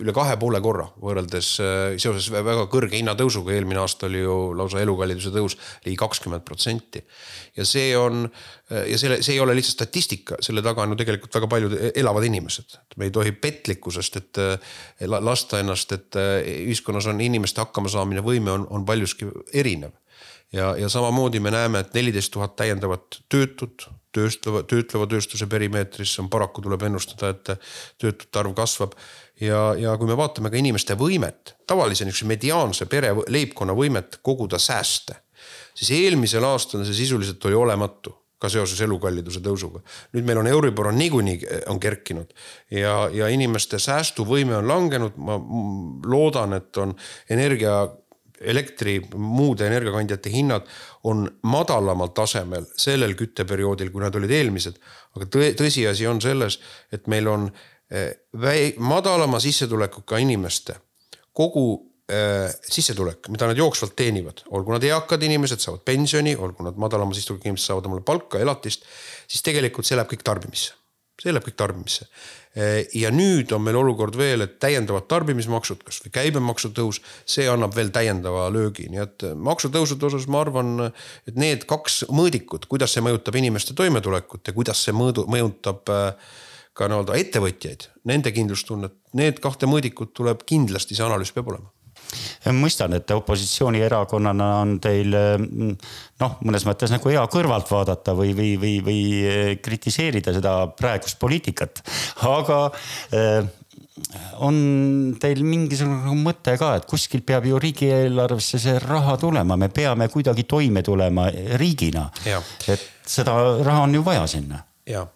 üle 0.00 0.12
kahe 0.16 0.38
poole 0.40 0.60
korra 0.64 0.86
võrreldes 1.00 1.48
äh, 1.60 1.80
seoses 2.00 2.30
väga 2.32 2.64
kõrge 2.72 2.96
hinnatõusuga, 2.96 3.52
eelmine 3.52 3.82
aasta 3.82 4.08
oli 4.08 4.22
ju 4.22 4.36
lausa 4.56 4.80
elukalliduse 4.80 5.32
tõus 5.34 5.58
ligi 5.84 5.98
kakskümmend 6.00 6.44
protsenti. 6.48 7.02
ja 7.56 7.66
see 7.68 7.90
on 7.98 8.24
äh, 8.24 8.86
ja 8.88 8.98
selle, 9.00 9.20
see 9.22 9.36
ei 9.36 9.42
ole 9.44 9.56
lihtsalt 9.58 9.82
statistika, 9.82 10.40
selle 10.40 10.64
taga 10.64 10.86
on 10.86 10.94
ju 10.94 11.00
tegelikult 11.02 11.36
väga 11.36 11.50
paljud 11.54 11.76
e-, 11.76 11.92
elavad 12.00 12.24
inimesed. 12.24 12.78
me 12.96 13.10
ei 13.10 13.14
tohi 13.14 13.32
petlikkusest, 13.36 14.16
et 14.16 14.40
äh, 14.40 14.76
lasta 15.12 15.60
ennast, 15.60 15.92
et 15.92 16.16
ühiskonnas 16.16 17.10
on 17.12 17.20
inimeste 17.20 17.60
hakkamasaamine, 17.60 18.24
võime 18.24 18.54
on, 18.54 18.66
on 18.70 18.86
paljuski 18.88 19.28
erinev. 19.52 19.92
ja, 20.52 20.72
ja 20.76 20.88
samamoodi 20.88 21.40
me 21.40 21.52
näeme, 21.52 21.84
et 21.84 21.92
neliteist 21.94 22.32
tuhat 22.32 22.56
täiendavat 22.56 23.20
töötut 23.28 23.90
töötleva, 24.12 24.62
töötleva 24.68 25.08
tööstuse 25.10 25.48
perimeetris, 25.50 26.14
paraku 26.30 26.64
tuleb 26.64 26.86
ennustada, 26.88 27.32
et 27.32 27.52
töötute 28.00 28.40
arv 28.42 28.54
kasvab 28.56 28.96
ja, 29.40 29.72
ja 29.78 29.96
kui 29.98 30.10
me 30.10 30.16
vaatame 30.18 30.52
ka 30.52 30.60
inimeste 30.60 30.96
võimet, 30.98 31.56
tavalise 31.68 32.06
niisuguse 32.06 32.30
mediaanse 32.30 32.88
pere, 32.90 33.14
leibkonna 33.32 33.76
võimet 33.76 34.20
koguda 34.22 34.60
sääste, 34.62 35.22
siis 35.74 35.94
eelmisel 35.96 36.44
aastal 36.46 36.84
see 36.86 37.02
sisuliselt 37.02 37.44
oli 37.48 37.58
olematu 37.58 38.14
ka 38.42 38.50
seoses 38.50 38.80
elukalliduse 38.82 39.38
tõusuga. 39.42 39.80
nüüd 40.16 40.26
meil 40.26 40.40
on 40.40 40.48
Euribor 40.50 40.88
on 40.90 40.98
niikuinii 40.98 41.38
on 41.70 41.78
kerkinud 41.80 42.32
ja, 42.74 43.08
ja 43.14 43.28
inimeste 43.30 43.78
säästuvõime 43.78 44.56
on 44.58 44.68
langenud, 44.68 45.16
ma 45.16 45.38
loodan, 46.10 46.58
et 46.58 46.76
on 46.82 46.96
energia 47.30 47.84
elektri, 48.42 48.98
muude 49.14 49.66
energiakandjate 49.66 50.30
hinnad 50.32 50.66
on 51.08 51.26
madalamal 51.42 52.12
tasemel 52.16 52.66
sellel 52.76 53.14
kütteperioodil, 53.18 53.90
kui 53.92 54.02
nad 54.02 54.16
olid 54.18 54.30
eelmised. 54.30 54.78
aga 55.16 55.28
tõe, 55.28 55.52
tõsiasi 55.58 56.08
on 56.10 56.20
selles, 56.20 56.58
et 56.92 57.06
meil 57.06 57.28
on 57.28 57.50
väi-, 58.40 58.74
madalama 58.78 59.40
sissetulekuga 59.40 60.18
inimeste 60.22 60.78
kogu 61.32 61.64
äh, 62.12 62.52
sissetulek, 62.68 63.28
mida 63.32 63.48
nad 63.48 63.58
jooksvalt 63.58 63.96
teenivad, 63.96 64.44
olgu 64.52 64.74
nad 64.76 64.84
eakad 64.84 65.22
inimesed, 65.24 65.62
saavad 65.64 65.84
pensioni, 65.88 66.34
olgu 66.36 66.66
nad 66.66 66.78
madalama 66.80 67.16
sissetulekuga 67.16 67.50
inimesed, 67.50 67.68
saavad 67.70 67.88
omale 67.88 68.04
palka, 68.06 68.40
elatist, 68.42 68.86
siis 69.26 69.44
tegelikult 69.44 69.88
see 69.88 69.98
läheb 69.98 70.12
kõik 70.12 70.24
tarbimisse. 70.26 70.78
see 71.22 71.32
läheb 71.32 71.44
kõik 71.46 71.58
tarbimisse. 71.60 72.08
Äh, 72.52 72.84
ja 72.98 73.08
nüüd 73.14 73.52
on 73.56 73.62
meil 73.64 73.78
olukord 73.80 74.16
veel, 74.20 74.44
et 74.44 74.58
täiendavad 74.60 75.06
tarbimismaksud, 75.08 75.80
kasvõi 75.86 76.12
käibemaksu 76.12 76.72
tõus, 76.76 77.00
see 77.24 77.46
annab 77.48 77.72
veel 77.76 77.88
täiendava 77.94 78.48
löögi, 78.52 78.90
nii 78.92 79.02
et 79.06 79.26
maksutõusude 79.48 80.10
osas 80.10 80.28
ma 80.28 80.42
arvan, 80.44 80.88
et 81.28 81.38
need 81.40 81.64
kaks 81.70 82.02
mõõdikut, 82.12 82.68
kuidas 82.68 82.92
see 82.92 83.04
mõjutab 83.04 83.40
inimeste 83.40 83.76
toimetulekut 83.78 84.52
ja 84.52 84.56
kuidas 84.56 84.84
see 84.84 84.92
mõõdu, 84.96 85.24
mõjutab 85.32 85.92
äh, 85.92 86.32
ka 86.76 86.88
nii-öelda 86.92 87.16
ettevõtjaid, 87.20 87.88
nende 88.08 88.32
kindlustunnet, 88.36 88.98
need 89.16 89.40
kahte 89.44 89.68
mõõdikut 89.68 90.12
tuleb 90.16 90.44
kindlasti, 90.48 90.96
see 90.96 91.08
analüüs 91.08 91.32
peab 91.32 91.54
olema 91.54 91.72
mõistan, 92.52 92.92
et 92.98 93.10
opositsioonierakonnana 93.14 94.48
on 94.60 94.76
teil 94.82 95.14
noh, 95.14 96.36
mõnes 96.44 96.66
mõttes 96.68 96.92
nagu 96.92 97.12
hea 97.12 97.22
kõrvalt 97.32 97.70
vaadata 97.72 98.14
või, 98.18 98.34
või, 98.36 98.52
või, 98.60 98.76
või 98.84 99.56
kritiseerida 99.62 100.34
seda 100.36 100.54
praegust 100.78 101.18
poliitikat, 101.22 101.82
aga 102.28 102.60
eh, 103.16 103.42
on 104.42 104.56
teil 105.20 105.42
mingisugune 105.46 106.14
mõte 106.22 106.54
ka, 106.60 106.74
et 106.78 106.86
kuskilt 106.88 107.26
peab 107.28 107.46
ju 107.48 107.60
riigieelarvesse 107.62 108.60
see 108.62 108.78
raha 108.82 109.16
tulema, 109.20 109.58
me 109.60 109.68
peame 109.72 110.08
kuidagi 110.12 110.46
toime 110.48 110.82
tulema 110.82 111.28
riigina. 111.60 112.08
et 112.68 112.88
seda 113.06 113.36
raha 113.62 113.84
on 113.86 113.94
ju 113.94 114.04
vaja 114.06 114.26
sinna. 114.26 114.64
ja 114.86 115.06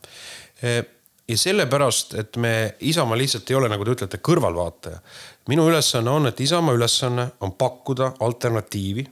ja 1.29 1.39
sellepärast, 1.39 2.15
et 2.15 2.37
me, 2.37 2.77
Isamaa 2.81 3.19
lihtsalt 3.19 3.51
ei 3.51 3.57
ole, 3.59 3.69
nagu 3.69 3.85
te 3.85 3.97
ütlete, 3.97 4.21
kõrvalvaataja. 4.23 5.01
minu 5.49 5.67
ülesanne 5.69 6.11
on, 6.11 6.27
et 6.27 6.41
Isamaa 6.41 6.75
ülesanne 6.75 7.29
on 7.41 7.53
pakkuda 7.53 8.13
alternatiivi, 8.21 9.07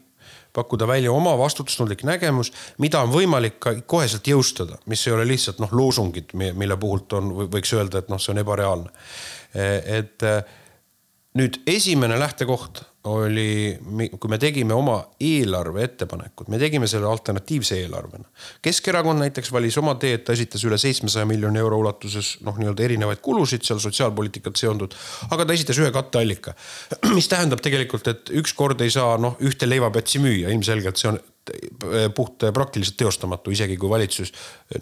pakkuda 0.55 0.87
välja 0.87 1.13
oma 1.13 1.39
vastutustundlik 1.39 2.05
nägemus, 2.07 2.53
mida 2.79 3.01
on 3.03 3.11
võimalik 3.11 3.59
ka 3.59 3.75
koheselt 3.87 4.27
jõustada, 4.27 4.79
mis 4.87 5.07
ei 5.07 5.15
ole 5.15 5.27
lihtsalt 5.27 5.59
noh, 5.59 5.73
loosungid, 5.73 6.31
mille 6.35 6.77
puhult 6.77 7.13
on, 7.19 7.33
võiks 7.51 7.75
öelda, 7.75 7.99
et 7.99 8.13
noh, 8.13 8.23
see 8.23 8.35
on 8.35 8.43
ebareaalne. 8.45 8.93
et 9.99 10.23
nüüd 11.39 11.63
esimene 11.67 12.19
lähtekoht 12.19 12.85
oli, 13.11 13.77
kui 14.21 14.31
me 14.33 14.39
tegime 14.41 14.73
oma 14.73 14.97
eelarve 15.21 15.83
ettepanekud, 15.85 16.49
me 16.49 16.61
tegime 16.63 16.87
selle 16.89 17.09
alternatiivse 17.11 17.77
eelarvena. 17.83 18.25
Keskerakond 18.65 19.21
näiteks 19.21 19.53
valis 19.53 19.77
oma 19.81 19.97
tee, 20.01 20.15
et 20.17 20.25
ta 20.25 20.33
esitas 20.33 20.65
üle 20.65 20.79
seitsmesaja 20.81 21.27
miljoni 21.29 21.61
euro 21.61 21.83
ulatuses 21.83 22.39
noh, 22.47 22.57
nii-öelda 22.61 22.87
erinevaid 22.87 23.21
kulusid 23.25 23.67
seal 23.67 23.83
sotsiaalpoliitikat 23.83 24.57
seonduvalt. 24.63 24.97
aga 25.35 25.45
ta 25.45 25.59
esitas 25.59 25.83
ühe 25.83 25.91
katteallika, 25.93 26.55
mis 27.19 27.29
tähendab 27.29 27.61
tegelikult, 27.65 28.09
et 28.09 28.33
üks 28.41 28.57
kord 28.57 28.81
ei 28.81 28.95
saa 28.95 29.19
noh, 29.21 29.37
ühte 29.45 29.69
leivapätsi 29.69 30.23
müüa, 30.25 30.55
ilmselgelt 30.55 31.03
see 31.03 31.13
on 31.13 31.21
puht 32.15 32.45
praktiliselt 32.55 32.97
teostamatu, 32.97 33.53
isegi 33.53 33.77
kui 33.77 33.91
valitsus 33.91 34.33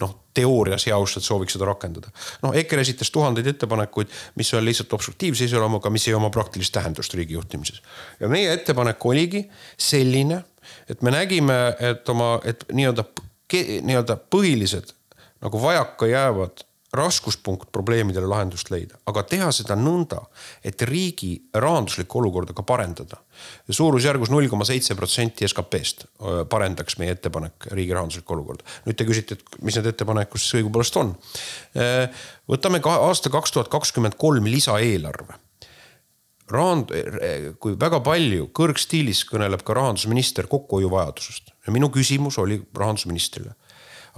noh, 0.00 0.14
teoorias 0.35 0.87
heauskselt 0.87 1.26
sooviks 1.26 1.57
seda 1.57 1.66
rakendada. 1.66 2.12
noh, 2.42 2.54
EKRE 2.54 2.85
esitas 2.85 3.11
tuhandeid 3.11 3.47
ettepanekuid, 3.50 4.12
mis 4.38 4.54
on 4.54 4.64
lihtsalt 4.64 4.92
obstruktiivse 4.92 5.49
iseloomuga, 5.50 5.90
mis 5.90 6.07
ei 6.09 6.14
oma 6.14 6.31
praktilist 6.31 6.73
tähendust 6.75 7.14
riigi 7.14 7.35
juhtimises. 7.35 7.83
ja 8.21 8.28
meie 8.28 8.52
ettepanek 8.52 9.07
oligi 9.07 9.45
selline, 9.76 10.42
et 10.88 11.02
me 11.02 11.11
nägime, 11.11 11.59
et 11.81 12.09
oma, 12.09 12.35
et 12.45 12.64
nii-öelda, 12.73 13.04
nii-öelda 13.83 14.19
põhilised 14.31 14.95
nagu 15.42 15.62
vajaka 15.62 16.07
jäävad 16.07 16.62
raskuspunkt 16.92 17.70
probleemidele 17.72 18.28
lahendust 18.28 18.68
leida, 18.72 18.99
aga 19.08 19.22
teha 19.25 19.49
seda 19.54 19.76
nõnda, 19.78 20.18
et 20.64 20.82
riigi 20.88 21.30
rahanduslikku 21.54 22.20
olukorda 22.20 22.52
ka 22.52 22.64
parendada. 22.68 23.16
suurusjärgus 23.70 24.30
null 24.30 24.49
koma 24.49 24.64
seitse 24.68 24.94
protsenti 24.94 25.49
SKP-st 25.49 26.04
parendaks 26.52 26.99
meie 27.00 27.14
ettepanek 27.16 27.70
riigi 27.72 27.94
rahanduslikku 27.96 28.34
olukorda. 28.34 28.64
nüüd 28.87 28.96
te 28.96 29.04
küsite, 29.08 29.38
et 29.38 29.62
mis 29.62 29.76
need 29.76 29.88
ettepanekud 29.88 30.40
siis 30.40 30.61
õigupoolest 30.61 31.00
on. 31.00 31.14
võtame 32.49 32.82
ka 32.84 32.99
aasta 33.08 33.32
kaks 33.32 33.56
tuhat 33.56 33.72
kakskümmend 33.72 34.18
kolm 34.20 34.44
lisaeelarve 34.44 35.40
rahand-, 36.52 36.92
kui 37.58 37.76
väga 37.80 38.02
palju 38.04 38.50
kõrgstiilis 38.52 39.25
kõneleb 39.30 39.64
ka 39.64 39.76
rahandusminister 39.78 40.46
kokkuhoiuvajadusest 40.52 41.54
ja 41.66 41.72
minu 41.72 41.88
küsimus 41.94 42.38
oli 42.42 42.61
rahandusministrile 42.76 43.56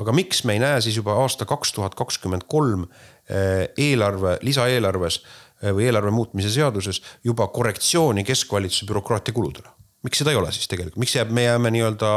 aga 0.00 0.14
miks 0.16 0.44
me 0.44 0.56
ei 0.56 0.62
näe 0.62 0.80
siis 0.84 0.96
juba 0.98 1.16
aasta 1.22 1.46
kaks 1.48 1.72
tuhat 1.76 1.94
kakskümmend 1.98 2.46
kolm 2.50 2.86
eh, 3.28 3.68
eelarve, 3.78 4.38
lisaeelarves 4.42 5.20
eh, 5.20 5.70
või 5.70 5.88
eelarve 5.88 6.12
muutmise 6.14 6.50
seaduses 6.50 7.02
juba 7.24 7.48
korrektsiooni 7.48 8.24
keskvalitsuse 8.26 8.90
bürokraatia 8.90 9.34
kuludele? 9.36 9.70
Miks 10.04 10.20
seda 10.20 10.34
ei 10.34 10.40
ole 10.40 10.52
siis 10.52 10.68
tegelikult, 10.70 11.00
miks 11.00 11.16
jääb, 11.16 11.32
me 11.34 11.46
jääme 11.46 11.72
nii-öelda 11.74 12.10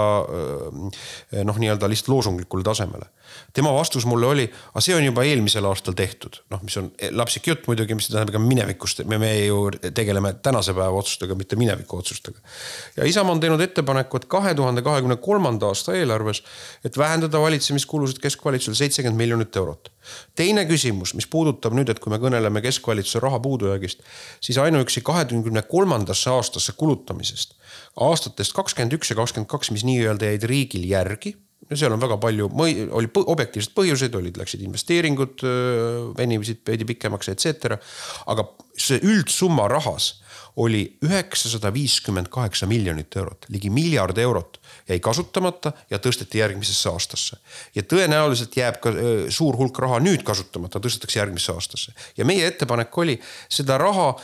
noh, 1.48 1.62
nii-öelda 1.64 1.90
lihtsalt 1.92 2.14
loosunglikule 2.14 2.66
tasemele 2.68 3.08
tema 3.54 3.74
vastus 3.74 4.06
mulle 4.06 4.26
oli, 4.26 4.46
aga 4.72 4.84
see 4.84 4.96
on 4.96 5.06
juba 5.06 5.24
eelmisel 5.28 5.66
aastal 5.70 5.96
tehtud, 5.98 6.40
noh, 6.54 6.62
mis 6.66 6.78
on 6.80 6.90
lapsik 7.18 7.50
jutt 7.50 7.68
muidugi, 7.70 7.96
mis 7.98 8.10
tähendab 8.12 8.36
ka 8.36 8.42
minevikust, 8.44 9.04
me, 9.10 9.20
me 9.22 9.32
ju 9.40 9.60
tegeleme 9.98 10.34
tänase 10.46 10.76
päeva 10.78 11.02
otsustega, 11.02 11.36
mitte 11.40 11.60
mineviku 11.60 12.00
otsustega. 12.02 12.40
ja 12.98 13.08
Isamaa 13.10 13.36
on 13.36 13.44
teinud 13.44 13.62
ettepaneku, 13.64 14.22
et 14.22 14.30
kahe 14.32 14.54
tuhande 14.56 14.84
kahekümne 14.86 15.20
kolmanda 15.22 15.72
aasta 15.72 15.96
eelarves, 15.98 16.44
et 16.86 16.98
vähendada 16.98 17.42
valitsemiskulusid 17.42 18.22
keskvalitsusel 18.24 18.78
seitsekümmend 18.84 19.18
miljonit 19.18 19.56
eurot. 19.56 19.92
Teine 20.36 20.66
küsimus, 20.70 21.14
mis 21.18 21.28
puudutab 21.28 21.76
nüüd, 21.78 21.90
et 21.92 22.00
kui 22.04 22.14
me 22.14 22.20
kõneleme 22.22 22.62
keskvalitsuse 22.66 23.22
raha 23.24 23.40
puudujäägist, 23.44 24.06
siis 24.42 24.60
ainuüksi 24.62 25.04
kahekümne 25.06 25.64
kolmandasse 25.70 26.32
aastasse 26.34 26.76
kulutamisest 26.78 27.58
aastatest 27.98 28.54
kakskümmend 28.54 28.96
üks 28.98 29.12
ja 29.12 29.18
kakskümmend 29.18 29.50
kaks, 29.50 29.72
mis 29.74 29.86
nii-öelda 29.88 30.32
jäid 30.32 30.46
riigil 30.50 30.86
järgi 30.90 31.34
no 31.68 31.78
seal 31.80 31.94
on 31.96 32.02
väga 32.02 32.20
palju, 32.22 32.50
oli 32.96 33.10
objektiivseid 33.18 33.74
põhjuseid, 33.76 34.16
olid, 34.16 34.38
läksid 34.40 34.62
investeeringud, 34.64 35.44
venisid 36.18 36.62
veidi 36.68 36.88
pikemaks, 36.88 37.32
et 37.34 37.44
cetera. 37.44 37.80
aga 38.30 38.46
see 38.78 39.02
üldsumma 39.04 39.68
rahas 39.72 40.14
oli 40.58 40.98
üheksasada 41.06 41.70
viiskümmend 41.74 42.32
kaheksa 42.34 42.66
miljonit 42.70 43.16
eurot, 43.16 43.46
ligi 43.54 43.70
miljard 43.70 44.18
eurot 44.18 44.58
jäi 44.90 45.00
kasutamata 45.04 45.72
ja 45.92 46.00
tõsteti 46.02 46.42
järgmisesse 46.42 46.90
aastasse. 46.90 47.38
ja 47.76 47.84
tõenäoliselt 47.84 48.58
jääb 48.58 48.80
ka 48.82 48.94
suur 49.30 49.58
hulk 49.58 49.80
raha 49.80 50.00
nüüd 50.02 50.24
kasutamata, 50.26 50.80
tõstetakse 50.80 51.20
järgmisse 51.20 51.54
aastasse. 51.54 51.94
ja 52.18 52.26
meie 52.26 52.48
ettepanek 52.48 52.98
oli 52.98 53.20
seda 53.50 53.78
raha 53.78 54.16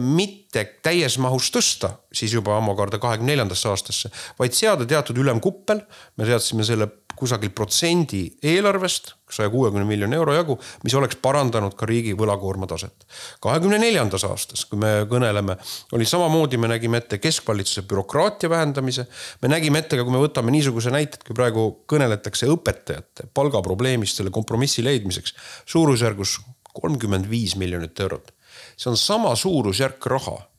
mitte 0.00 0.64
täies 0.82 1.18
mahus 1.18 1.50
tõsta, 1.50 1.96
siis 2.12 2.32
juba 2.32 2.56
omakorda 2.60 2.98
kahekümne 3.02 3.32
neljandasse 3.32 3.68
aastasse, 3.68 4.10
vaid 4.38 4.54
seada 4.54 4.86
teatud 4.86 5.18
ülemkuppel. 5.18 5.82
me 6.16 6.26
seadsime 6.26 6.64
selle 6.64 6.86
kusagil 7.16 7.50
protsendi 7.54 8.24
eelarvest, 8.42 9.12
saja 9.32 9.50
kuuekümne 9.50 9.84
miljoni 9.88 10.16
euro 10.16 10.34
jagu, 10.36 10.58
mis 10.84 10.94
oleks 10.98 11.16
parandanud 11.22 11.74
ka 11.78 11.86
riigi 11.88 12.12
võlakoorma 12.18 12.68
taset. 12.68 13.06
kahekümne 13.40 13.78
neljandas 13.78 14.24
aastas, 14.28 14.64
kui 14.68 14.78
me 14.78 14.92
kõneleme, 15.10 15.56
oli 15.92 16.06
samamoodi, 16.08 16.60
me 16.60 16.68
nägime 16.72 17.00
ette 17.02 17.18
keskvalitsuse 17.18 17.86
bürokraatia 17.88 18.50
vähendamise. 18.50 19.06
me 19.42 19.48
nägime 19.48 19.78
ette 19.78 19.96
ka, 19.96 20.04
kui 20.04 20.12
me 20.12 20.22
võtame 20.22 20.50
niisuguse 20.50 20.90
näite, 20.90 21.20
et 21.20 21.24
kui 21.24 21.34
praegu 21.34 21.84
kõneletakse 21.86 22.46
õpetajate 22.46 23.28
palgaprobleemist 23.34 24.16
selle 24.16 24.30
kompromissi 24.30 24.84
leidmiseks 24.84 25.34
suurusjärgus 25.66 26.38
kolmkümmend 26.72 27.28
viis 27.30 27.56
miljonit 27.56 28.00
eurot. 28.00 28.32
see 28.76 28.90
on 28.90 28.96
sama 28.96 29.34
suurusjärk 29.36 30.06
raha 30.06 30.51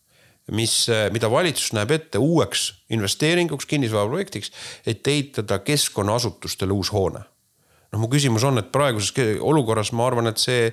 mis, 0.51 0.87
mida 1.15 1.29
valitsus 1.31 1.71
näeb 1.75 1.91
ette 1.95 2.19
uueks 2.19 2.65
investeeringuks, 2.91 3.67
kinnisvaraprojektiks, 3.69 4.51
et 4.85 5.07
ehitada 5.07 5.59
keskkonnaasutustele 5.63 6.73
uus 6.73 6.91
hoone. 6.93 7.23
noh, 7.93 8.01
mu 8.01 8.07
küsimus 8.09 8.41
on, 8.43 8.57
et 8.57 8.71
praeguses 8.73 9.13
olukorras 9.39 9.91
ma 9.93 10.07
arvan, 10.09 10.27
et 10.31 10.41
see 10.41 10.71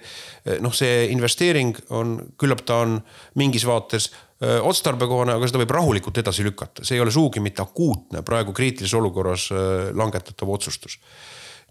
noh, 0.65 0.73
see 0.73 1.11
investeering 1.13 1.77
on, 1.93 2.17
küllap 2.41 2.65
ta 2.65 2.81
on 2.81 2.97
mingis 3.37 3.67
vaates 3.69 4.09
otstarbekohane, 4.41 5.35
aga 5.37 5.51
seda 5.51 5.61
võib 5.61 5.75
rahulikult 5.77 6.17
edasi 6.23 6.47
lükata, 6.47 6.81
see 6.81 6.97
ei 6.97 7.03
ole 7.05 7.13
sugugi 7.13 7.43
mitte 7.45 7.61
akuutne 7.61 8.25
praegu 8.25 8.57
kriitilises 8.57 8.97
olukorras 8.97 9.51
langetatav 9.93 10.49
otsustus. 10.49 10.97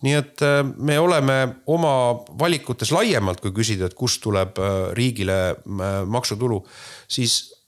nii 0.06 0.14
et 0.16 0.42
me 0.78 1.00
oleme 1.00 1.56
oma 1.68 2.14
valikutes 2.40 2.94
laiemalt, 2.96 3.42
kui 3.42 3.52
küsida, 3.52 3.90
et 3.90 3.98
kust 3.98 4.22
tuleb 4.22 4.62
riigile 4.96 5.58
maksutulu, 6.06 6.62
siis 7.10 7.59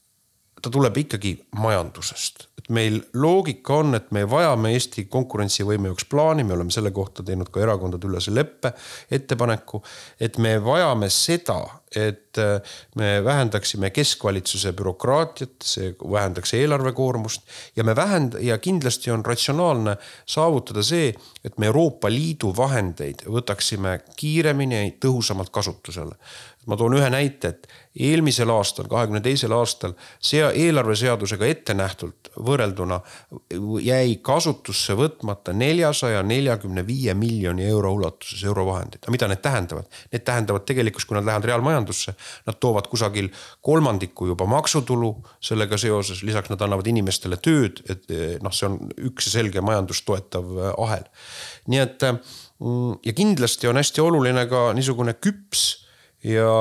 ta 0.61 0.69
tuleb 0.69 0.97
ikkagi 0.97 1.35
majandusest. 1.57 2.47
et 2.61 2.69
meil 2.69 2.99
loogika 3.17 3.79
on, 3.81 3.95
et 3.97 4.11
me 4.13 4.21
vajame 4.29 4.73
Eesti 4.75 5.07
konkurentsivõime 5.09 5.89
jaoks 5.89 6.05
plaani, 6.05 6.43
me 6.43 6.53
oleme 6.53 6.71
selle 6.71 6.91
kohta 6.93 7.23
teinud 7.25 7.49
ka 7.49 7.63
erakondadeülese 7.63 8.33
leppe 8.35 8.73
ettepaneku. 9.11 9.83
et 10.19 10.37
me 10.37 10.57
vajame 10.63 11.09
seda, 11.09 11.59
et 11.95 12.37
äh, 12.37 12.61
me 12.95 13.23
vähendaksime 13.23 13.89
keskvalitsuse 13.91 14.71
bürokraatiat, 14.73 15.57
see 15.63 15.95
vähendaks 15.99 16.53
eelarvekoormust 16.53 17.41
ja 17.75 17.83
me 17.83 17.95
vähend- 17.95 18.39
ja 18.39 18.57
kindlasti 18.57 19.11
on 19.11 19.25
ratsionaalne 19.25 19.97
saavutada 20.25 20.83
see, 20.83 21.13
et 21.43 21.57
me 21.57 21.65
Euroopa 21.65 22.09
Liidu 22.09 22.53
vahendeid 22.57 23.25
võtaksime 23.27 23.99
kiiremini 24.15 24.75
ja 24.75 24.91
tõhusamalt 25.07 25.51
kasutusele. 25.51 26.15
Ma 26.69 26.77
toon 26.77 26.93
ühe 26.93 27.07
näite, 27.09 27.49
et 27.55 27.67
eelmisel 28.05 28.49
aastal, 28.53 28.85
kahekümne 28.91 29.19
teisel 29.25 29.51
aastal 29.55 29.95
see 30.23 30.43
eelarveseadusega 30.45 31.47
ette 31.49 31.73
nähtult 31.75 32.29
võrrelduna 32.37 32.99
jäi 33.83 34.13
kasutusse 34.23 34.95
võtmata 34.99 35.55
neljasaja 35.57 36.21
neljakümne 36.23 36.85
viie 36.87 37.15
miljoni 37.17 37.65
euro 37.67 37.91
ulatuses 37.97 38.45
eurovahendeid. 38.47 39.01
aga 39.03 39.15
mida 39.17 39.27
need 39.31 39.41
tähendavad? 39.41 39.89
Need 40.13 40.25
tähendavad 40.27 40.65
tegelikult, 40.69 41.09
kui 41.09 41.17
nad 41.17 41.27
lähevad 41.27 41.49
reaalmajandusse, 41.49 42.15
nad 42.47 42.61
toovad 42.61 42.87
kusagil 42.93 43.31
kolmandiku 43.61 44.29
juba 44.31 44.45
maksutulu 44.45 45.15
sellega 45.41 45.77
seoses, 45.81 46.23
lisaks 46.23 46.53
nad 46.53 46.61
annavad 46.61 46.87
inimestele 46.87 47.41
tööd, 47.41 47.83
et 47.89 48.07
noh, 48.41 48.53
see 48.53 48.69
on 48.69 48.79
üks 49.11 49.31
selge 49.33 49.65
majandust 49.65 50.05
toetav 50.05 50.55
äh, 50.57 50.73
ahel. 50.77 51.05
nii 51.67 51.81
et 51.81 52.03
mm, 52.05 52.99
ja 53.05 53.13
kindlasti 53.17 53.67
on 53.67 53.81
hästi 53.81 54.01
oluline 54.05 54.45
ka 54.51 54.69
niisugune 54.77 55.17
küps 55.17 55.81
ja 56.23 56.51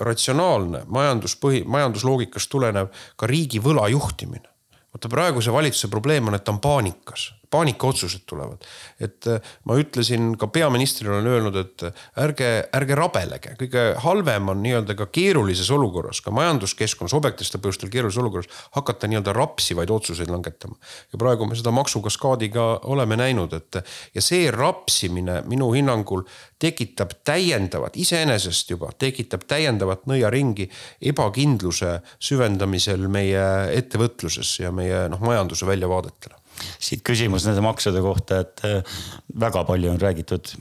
ratsionaalne 0.00 0.84
majanduspõhi, 0.86 1.64
majandusloogikast 1.66 2.50
tulenev 2.50 2.88
ka 3.16 3.26
riigi 3.26 3.60
võla 3.60 3.88
juhtimine. 3.88 4.48
vaata 4.94 5.08
praeguse 5.08 5.52
valitsuse 5.52 5.88
probleem 5.88 6.28
on, 6.28 6.34
et 6.34 6.44
ta 6.44 6.52
on 6.52 6.60
paanikas 6.60 7.39
paanikaotsused 7.50 8.20
tulevad. 8.26 8.64
et 9.00 9.26
äh, 9.26 9.40
ma 9.64 9.76
ütlesin 9.78 10.34
ka 10.38 10.46
peaministrile 10.46 11.10
olen 11.10 11.26
öelnud, 11.26 11.56
et 11.56 11.82
äh, 11.82 12.04
ärge, 12.24 12.50
ärge 12.76 12.94
rabelege, 12.98 13.54
kõige 13.58 13.84
halvem 14.04 14.52
on 14.52 14.62
nii-öelda 14.62 14.94
ka 14.98 15.08
keerulises 15.10 15.70
olukorras, 15.74 16.20
ka 16.22 16.30
majanduskeskkonnas, 16.34 17.14
objektiivsetel 17.18 17.62
põhjustel 17.64 17.92
keerulises 17.92 18.20
olukorras 18.22 18.50
hakata 18.76 19.10
nii-öelda 19.10 19.34
rapsivaid 19.36 19.90
otsuseid 19.90 20.30
langetama. 20.30 20.78
ja 21.12 21.18
praegu 21.18 21.46
me 21.46 21.58
seda 21.58 21.74
maksukaskaadiga 21.74 22.66
oleme 22.92 23.18
näinud, 23.18 23.52
et 23.56 23.82
ja 24.14 24.22
see 24.22 24.50
rapsimine 24.54 25.40
minu 25.50 25.72
hinnangul 25.74 26.22
tekitab 26.60 27.16
täiendavat, 27.24 27.96
iseenesest 27.96 28.70
juba 28.70 28.92
tekitab 28.98 29.46
täiendavat 29.48 30.06
nõiaringi 30.10 30.68
ebakindluse 31.12 31.98
süvendamisel 32.20 33.08
meie 33.08 33.46
ettevõtluses 33.74 34.58
ja 34.60 34.70
meie 34.74 35.08
noh, 35.10 35.22
majanduse 35.24 35.66
väljavaadetele 35.66 36.39
siit 36.78 37.04
küsimus 37.06 37.46
nende 37.48 37.62
maksude 37.64 38.02
kohta, 38.04 38.42
et 38.44 38.64
äh, 38.68 38.98
väga 39.40 39.64
palju 39.68 39.92
on 39.92 40.00
räägitud 40.00 40.52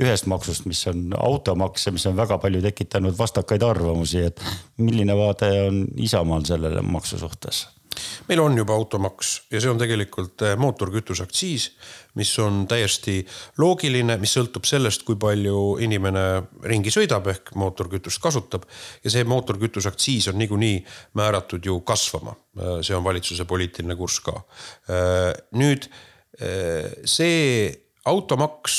ühest 0.00 0.26
maksust, 0.30 0.66
mis 0.66 0.82
on 0.90 1.12
automaks 1.18 1.86
ja 1.86 1.92
mis 1.94 2.06
on 2.10 2.16
väga 2.18 2.38
palju 2.42 2.62
tekitanud 2.64 3.14
vastakaid 3.18 3.62
arvamusi, 3.62 4.24
et 4.26 4.42
milline 4.82 5.14
vaade 5.18 5.50
on 5.68 5.84
Isamaal 6.02 6.46
sellele 6.48 6.82
maksu 6.82 7.18
suhtes? 7.20 7.66
Meil 8.28 8.40
on 8.40 8.56
juba 8.58 8.74
automaks 8.74 9.34
ja 9.52 9.60
see 9.60 9.70
on 9.70 9.80
tegelikult 9.80 10.42
eh, 10.46 10.54
mootorkütuse 10.60 11.24
aktsiis, 11.26 11.68
mis 12.18 12.30
on 12.42 12.64
täiesti 12.70 13.20
loogiline, 13.60 14.16
mis 14.22 14.34
sõltub 14.36 14.66
sellest, 14.68 15.04
kui 15.06 15.18
palju 15.20 15.76
inimene 15.84 16.24
ringi 16.70 16.92
sõidab 16.94 17.28
ehk 17.32 17.54
mootorkütust 17.60 18.22
kasutab. 18.22 18.66
ja 19.04 19.10
see 19.10 19.24
mootorkütuse 19.28 19.90
aktsiis 19.92 20.28
on 20.32 20.38
niikuinii 20.38 20.84
määratud 21.14 21.64
ju 21.64 21.80
kasvama. 21.80 22.36
Eh, 22.58 22.76
see 22.82 22.96
on 22.96 23.04
valitsuse 23.04 23.44
poliitiline 23.44 23.96
kurss 23.96 24.20
ka. 24.24 24.40
Eh, 24.88 25.32
nüüd 25.60 25.88
see 27.06 27.70
automaks, 28.10 28.78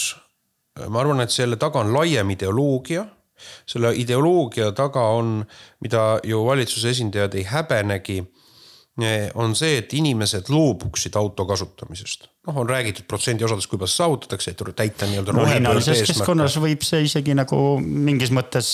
ma 0.91 0.99
arvan, 0.99 1.21
et 1.23 1.31
selle 1.31 1.55
taga 1.55 1.79
on 1.79 1.93
laiem 1.95 2.33
ideoloogia 2.33 3.05
selle 3.67 3.91
ideoloogia 3.99 4.71
taga 4.75 5.07
on, 5.15 5.39
mida 5.83 6.19
ju 6.23 6.41
valitsuse 6.45 6.91
esindajad 6.95 7.35
ei 7.35 7.45
häbenegi 7.49 8.21
on 9.33 9.55
see, 9.59 9.81
et 9.81 9.93
inimesed 9.93 10.47
loobuksid 10.49 11.15
auto 11.19 11.43
kasutamisest. 11.45 12.29
noh, 12.47 12.57
on 12.61 12.69
räägitud 12.69 13.03
protsendiosadest, 13.09 13.67
kuidas 13.67 13.97
saavutatakse, 13.97 14.51
et 14.51 14.61
täita 14.75 15.07
nii-öelda 15.09 15.33
no, 15.33 15.45
hinnalises 15.49 16.03
keskkonnas 16.05 16.55
võib 16.61 16.85
see 16.85 17.01
isegi 17.03 17.33
nagu 17.35 17.57
mingis 17.81 18.31
mõttes. 18.31 18.69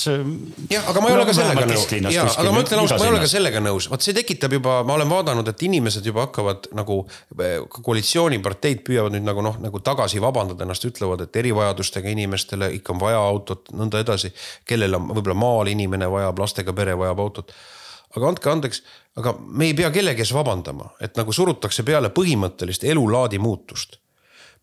jah, 0.70 0.86
aga 0.92 1.02
ma 1.02 1.10
ei 1.10 1.18
ole 1.18 1.26
ka 1.26 1.36
sellega 1.40 1.66
nõus, 1.72 1.88
ja, 2.14 2.28
aga 2.28 2.54
ma 2.54 2.62
ütlen 2.62 2.84
ausalt, 2.84 3.02
ma 3.02 3.08
ei 3.08 3.16
ole 3.16 3.24
ka 3.24 3.32
sellega 3.34 3.64
nõus, 3.64 3.90
vot 3.90 4.06
see 4.06 4.14
tekitab 4.18 4.54
juba, 4.60 4.78
ma 4.86 5.00
olen 5.00 5.10
vaadanud, 5.10 5.50
et 5.50 5.66
inimesed 5.70 6.06
juba 6.06 6.28
hakkavad 6.28 6.70
nagu. 6.78 7.02
Eh, 7.42 7.58
koalitsiooniparteid 7.82 8.86
püüavad 8.86 9.16
nüüd 9.16 9.26
nagu 9.26 9.42
noh, 9.42 9.58
nagu 9.64 9.80
tagasi 9.82 10.22
vabandada 10.22 10.68
ennast, 10.68 10.86
ütlevad, 10.86 11.26
et 11.26 11.42
erivajadustega 11.42 12.12
inimestele 12.14 12.70
ikka 12.78 12.94
on 12.94 13.02
vaja 13.02 13.26
autot, 13.26 13.72
nõnda 13.74 14.04
edasi. 14.04 14.36
kellel 14.68 15.00
on 15.00 15.10
võib-olla 15.16 15.38
maal 15.48 15.72
inimene 15.72 16.10
vajab, 16.12 16.44
lastega 16.44 16.76
pere 16.78 16.94
vajab 17.00 17.24
autot 17.24 17.56
aga 18.16 18.28
andke 18.28 18.52
andeks, 18.52 18.84
aga 19.20 19.36
me 19.40 19.70
ei 19.70 19.76
pea 19.78 19.92
kellegi 19.94 20.24
ees 20.26 20.34
vabandama, 20.36 20.92
et 21.02 21.18
nagu 21.20 21.34
surutakse 21.36 21.86
peale 21.88 22.12
põhimõttelist 22.16 22.84
elulaadi 22.84 23.40
muutust. 23.40 24.00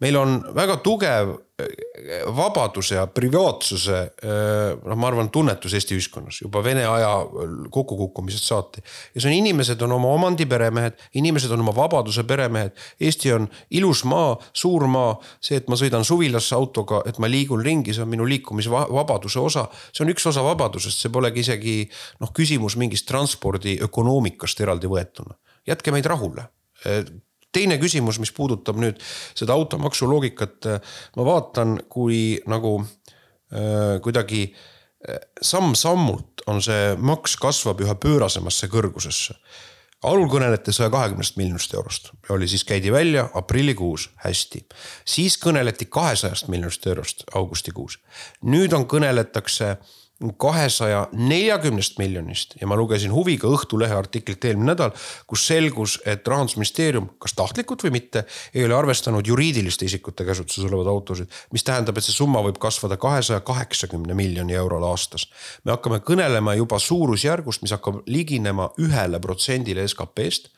Meil 0.01 0.17
on 0.17 0.41
väga 0.55 0.79
tugev 0.85 1.37
vabaduse 2.37 2.95
ja 2.95 3.07
privaatsuse 3.11 3.97
noh, 4.87 4.95
ma 4.95 5.09
arvan, 5.09 5.31
tunnetus 5.35 5.75
Eesti 5.75 5.97
ühiskonnas 5.97 6.39
juba 6.45 6.63
Vene 6.63 6.85
aja 6.87 7.11
kokkukukkumisest 7.75 8.47
saati. 8.47 8.83
ja 9.15 9.21
see 9.21 9.31
on, 9.31 9.35
inimesed 9.41 9.83
on 9.83 9.97
oma 9.97 10.13
omandi 10.15 10.47
peremehed, 10.47 10.95
inimesed 11.19 11.51
on 11.55 11.65
oma 11.67 11.75
vabaduse 11.75 12.23
peremehed. 12.29 12.79
Eesti 13.01 13.33
on 13.35 13.49
ilus 13.75 14.05
maa, 14.07 14.37
suur 14.53 14.87
maa, 14.87 15.17
see, 15.41 15.59
et 15.59 15.69
ma 15.69 15.79
sõidan 15.81 16.07
suvilasse 16.07 16.55
autoga, 16.55 17.03
et 17.11 17.19
ma 17.19 17.31
liigun 17.31 17.65
ringi, 17.65 17.95
see 17.95 18.07
on 18.07 18.13
minu 18.15 18.29
liikumisvabaduse 18.31 19.43
osa. 19.43 19.67
see 19.93 20.07
on 20.07 20.15
üks 20.15 20.31
osa 20.31 20.47
vabadusest, 20.47 21.03
see 21.03 21.15
polegi 21.15 21.43
isegi 21.43 21.79
noh, 22.23 22.31
küsimus 22.35 22.79
mingist 22.79 23.09
transpordi 23.11 23.81
ökonoomikast 23.89 24.61
eraldi 24.63 24.91
võetuna. 24.91 25.35
jätke 25.67 25.91
meid 25.93 26.07
rahule 26.07 26.47
teine 27.53 27.79
küsimus, 27.81 28.19
mis 28.23 28.33
puudutab 28.35 28.81
nüüd 28.81 29.01
seda 29.39 29.57
automaksu 29.57 30.09
loogikat, 30.11 30.69
ma 31.17 31.29
vaatan, 31.29 31.79
kui 31.89 32.39
nagu 32.51 32.79
äh, 32.83 33.97
kuidagi 34.05 34.45
äh, 34.51 35.23
samm-sammult 35.43 36.45
on 36.49 36.63
see 36.65 36.95
maks 36.97 37.37
kasvab 37.41 37.81
üha 37.85 37.97
pöörasemasse 38.01 38.71
kõrgusesse 38.73 39.37
alul 40.07 40.29
kõneleti 40.31 40.73
saja 40.75 40.91
kahekümnest 40.95 41.39
miljonist 41.39 41.75
eurost, 41.75 42.13
oli 42.31 42.49
siis 42.49 42.65
käidi 42.65 42.93
välja 42.93 43.29
aprillikuus 43.35 44.11
hästi. 44.25 44.67
siis 45.05 45.39
kõneleti 45.43 45.89
kahesajast 45.91 46.49
miljonist 46.49 46.87
eurost 46.87 47.25
augustikuus. 47.35 47.99
nüüd 48.43 48.73
on, 48.73 48.87
kõneletakse 48.87 49.77
kahesaja 50.37 51.05
neljakümnest 51.13 51.99
miljonist 51.99 52.57
ja 52.61 52.67
ma 52.67 52.77
lugesin 52.77 53.13
huviga 53.15 53.47
Õhtulehe 53.49 53.95
artiklit 53.95 54.45
eelmine 54.45 54.73
nädal, 54.73 54.91
kus 55.31 55.45
selgus, 55.47 55.99
et 56.07 56.27
rahandusministeerium, 56.27 57.07
kas 57.23 57.37
tahtlikult 57.39 57.85
või 57.87 57.95
mitte, 58.01 58.25
ei 58.55 58.65
ole 58.67 58.75
arvestanud 58.75 59.27
juriidiliste 59.27 59.87
isikute 59.87 60.27
käsutuses 60.27 60.67
olevaid 60.67 60.91
autosid. 60.91 61.31
mis 61.53 61.65
tähendab, 61.65 61.99
et 61.99 62.05
see 62.05 62.17
summa 62.17 62.43
võib 62.43 62.59
kasvada 62.59 62.97
kahesaja 62.97 63.41
kaheksakümne 63.41 64.15
miljoni 64.15 64.59
eurole 64.59 64.87
aastas. 64.91 65.29
me 65.65 65.73
hakkame 65.77 66.03
kõnelema 66.03 66.57
juba 66.57 66.79
suurusjärgust, 66.79 67.63
mis 67.63 67.77
hakkab 67.77 68.03
liginema 68.07 68.71
ühele 68.79 69.21
protsendile 69.21 69.87
SKP-st 69.87 70.51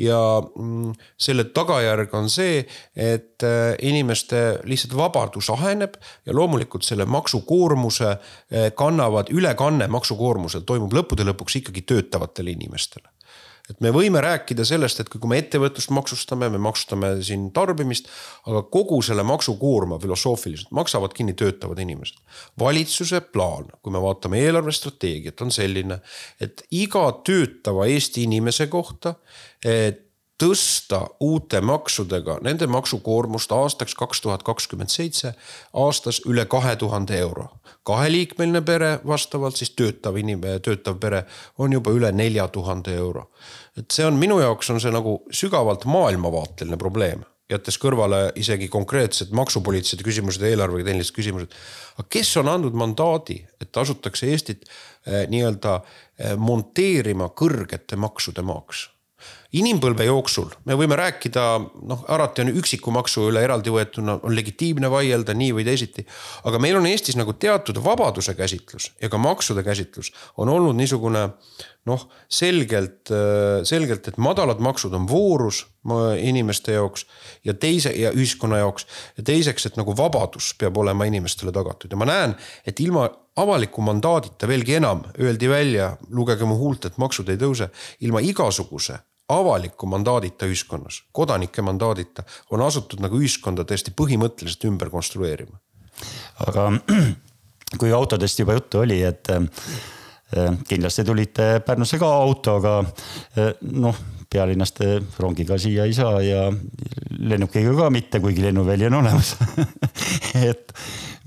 ja 0.00 0.18
mm, 0.40 0.94
selle 1.20 1.44
tagajärg 1.54 2.14
on 2.16 2.30
see, 2.32 2.64
et 2.96 3.44
äh, 3.46 3.74
inimeste 3.86 4.60
lihtsalt 4.68 4.96
vabadus 4.96 5.50
aheneb 5.52 5.96
ja 6.26 6.36
loomulikult 6.36 6.86
selle 6.86 7.06
maksukoormuse 7.10 8.10
äh, 8.10 8.70
kannavad, 8.76 9.32
ülekanne 9.34 9.90
maksukoormusel 9.92 10.64
toimub 10.68 10.94
lõppude 10.96 11.26
lõpuks 11.28 11.60
ikkagi 11.62 11.84
töötavatele 11.86 12.56
inimestele 12.56 13.10
et 13.70 13.80
me 13.84 13.92
võime 13.94 14.20
rääkida 14.22 14.64
sellest, 14.66 15.00
et 15.00 15.10
kui 15.12 15.30
me 15.30 15.38
ettevõtlust 15.40 15.92
maksustame, 15.94 16.50
me 16.50 16.60
maksustame 16.62 17.12
siin 17.26 17.48
tarbimist, 17.56 18.10
aga 18.50 18.64
kogu 18.72 19.00
selle 19.06 19.24
maksukoorma 19.26 20.00
filosoofiliselt 20.02 20.74
maksavad 20.76 21.14
kinni 21.16 21.36
töötavad 21.38 21.78
inimesed. 21.78 22.18
valitsuse 22.58 23.20
plaan, 23.20 23.70
kui 23.82 23.92
me 23.94 24.02
vaatame 24.02 24.42
eelarvestrateegiat, 24.44 25.40
on 25.40 25.54
selline, 25.54 26.00
et 26.40 26.64
iga 26.70 27.06
töötava 27.24 27.86
Eesti 27.90 28.26
inimese 28.26 28.66
kohta 28.66 29.14
tõsta 30.40 31.00
uute 31.20 31.60
maksudega 31.60 32.38
nende 32.44 32.66
maksukoormust 32.66 33.52
aastaks 33.52 33.94
kaks 33.94 34.20
tuhat 34.24 34.42
kakskümmend 34.42 34.92
seitse 34.92 35.34
aastas 35.72 36.22
üle 36.26 36.46
kahe 36.46 36.76
tuhande 36.76 37.18
euro. 37.18 37.48
kaheliikmeline 37.82 38.60
pere 38.60 39.00
vastavalt 39.06 39.56
siis 39.56 39.70
töötav 39.70 40.16
inimene, 40.16 40.58
töötav 40.58 40.98
pere 41.00 41.24
on 41.58 41.72
juba 41.72 41.90
üle 41.90 42.12
nelja 42.12 42.48
tuhande 42.48 42.94
euro. 42.94 43.30
et 43.76 43.90
see 43.90 44.06
on 44.06 44.14
minu 44.14 44.40
jaoks 44.40 44.70
on 44.70 44.80
see 44.80 44.92
nagu 44.92 45.22
sügavalt 45.30 45.84
maailmavaateline 45.84 46.76
probleem 46.76 47.24
jättes 47.50 47.78
kõrvale 47.82 48.30
isegi 48.38 48.68
konkreetsed 48.68 49.32
maksupoliitilised 49.34 50.04
küsimused 50.06 50.42
eelarvega 50.46 50.86
tehnilised 50.86 51.14
küsimused. 51.16 51.56
aga 51.98 52.06
kes 52.08 52.36
on 52.36 52.48
andnud 52.48 52.74
mandaadi, 52.74 53.40
et 53.60 53.76
asutakse 53.76 54.26
Eestit 54.30 54.64
eh, 54.64 55.26
nii-öelda 55.28 55.80
eh, 55.80 56.36
monteerima 56.36 57.28
kõrgete 57.36 57.96
maksude 57.96 58.42
maaks? 58.42 58.88
Inimpõlve 59.56 60.06
jooksul 60.06 60.50
me 60.68 60.76
võime 60.78 60.96
rääkida, 60.98 61.44
noh, 61.90 62.04
alati 62.12 62.44
on 62.44 62.52
üksiku 62.60 62.92
maksu 62.94 63.26
üle 63.30 63.42
eraldi 63.42 63.72
võetuna 63.74 64.18
on 64.22 64.34
legitiimne 64.36 64.90
vaielda 64.90 65.34
nii 65.34 65.54
või 65.56 65.66
teisiti. 65.66 66.06
aga 66.44 66.60
meil 66.62 66.78
on 66.78 66.86
Eestis 66.86 67.18
nagu 67.18 67.32
teatud 67.32 67.80
vabaduse 67.82 68.34
käsitlus 68.38 68.92
ja 69.02 69.10
ka 69.10 69.18
maksude 69.18 69.64
käsitlus 69.66 70.12
on 70.36 70.48
olnud 70.48 70.78
niisugune 70.78 71.26
noh, 71.88 72.02
selgelt, 72.28 73.10
selgelt, 73.64 74.08
et 74.08 74.18
madalad 74.20 74.60
maksud 74.60 74.94
on 74.94 75.08
voorus 75.08 75.64
inimeste 76.20 76.76
jaoks 76.76 77.06
ja 77.44 77.54
teise 77.54 77.92
ja 77.96 78.12
ühiskonna 78.12 78.60
jaoks. 78.60 78.86
ja 79.16 79.24
teiseks, 79.24 79.66
et 79.66 79.80
nagu 79.80 79.96
vabadus 79.96 80.52
peab 80.58 80.76
olema 80.76 81.08
inimestele 81.08 81.52
tagatud 81.52 81.90
ja 81.90 81.98
ma 81.98 82.06
näen, 82.06 82.36
et 82.66 82.80
ilma 82.80 83.08
avaliku 83.40 83.82
mandaadita, 83.82 84.46
veelgi 84.46 84.76
enam, 84.76 85.06
öeldi 85.18 85.48
välja, 85.48 85.96
lugege 86.10 86.44
mu 86.44 86.58
huult, 86.60 86.84
et 86.84 86.98
maksud 86.98 87.28
ei 87.32 87.40
tõuse, 87.40 87.70
ilma 88.04 88.20
igasuguse 88.20 88.98
avaliku 89.30 89.86
mandaadita 89.90 90.48
ühiskonnas, 90.50 91.02
kodanike 91.12 91.62
mandaadita, 91.62 92.24
on 92.50 92.64
asutud 92.66 93.02
nagu 93.02 93.18
ühiskonda 93.20 93.64
täiesti 93.64 93.94
põhimõtteliselt 93.96 94.66
ümber 94.70 94.90
konstrueerima. 94.90 95.58
aga 96.46 96.70
kui 97.80 97.92
autodest 97.92 98.38
juba 98.40 98.56
juttu 98.56 98.80
oli, 98.84 99.02
et 99.02 99.30
eh, 99.30 99.44
kindlasti 100.68 101.04
tulite 101.04 101.50
Pärnusse 101.66 101.98
ka 101.98 102.08
autoga. 102.22 102.78
eh, 103.36 103.54
noh, 103.60 103.96
pealinnast 104.30 104.80
rongiga 105.18 105.58
siia 105.58 105.86
ei 105.88 105.94
saa 105.96 106.20
ja 106.22 106.46
lennukiga 107.18 107.74
ka 107.76 107.90
mitte, 107.90 108.20
kuigi 108.22 108.44
lennuväli 108.44 108.86
on 108.86 109.00
olemas. 109.00 109.34
Et 110.50 110.74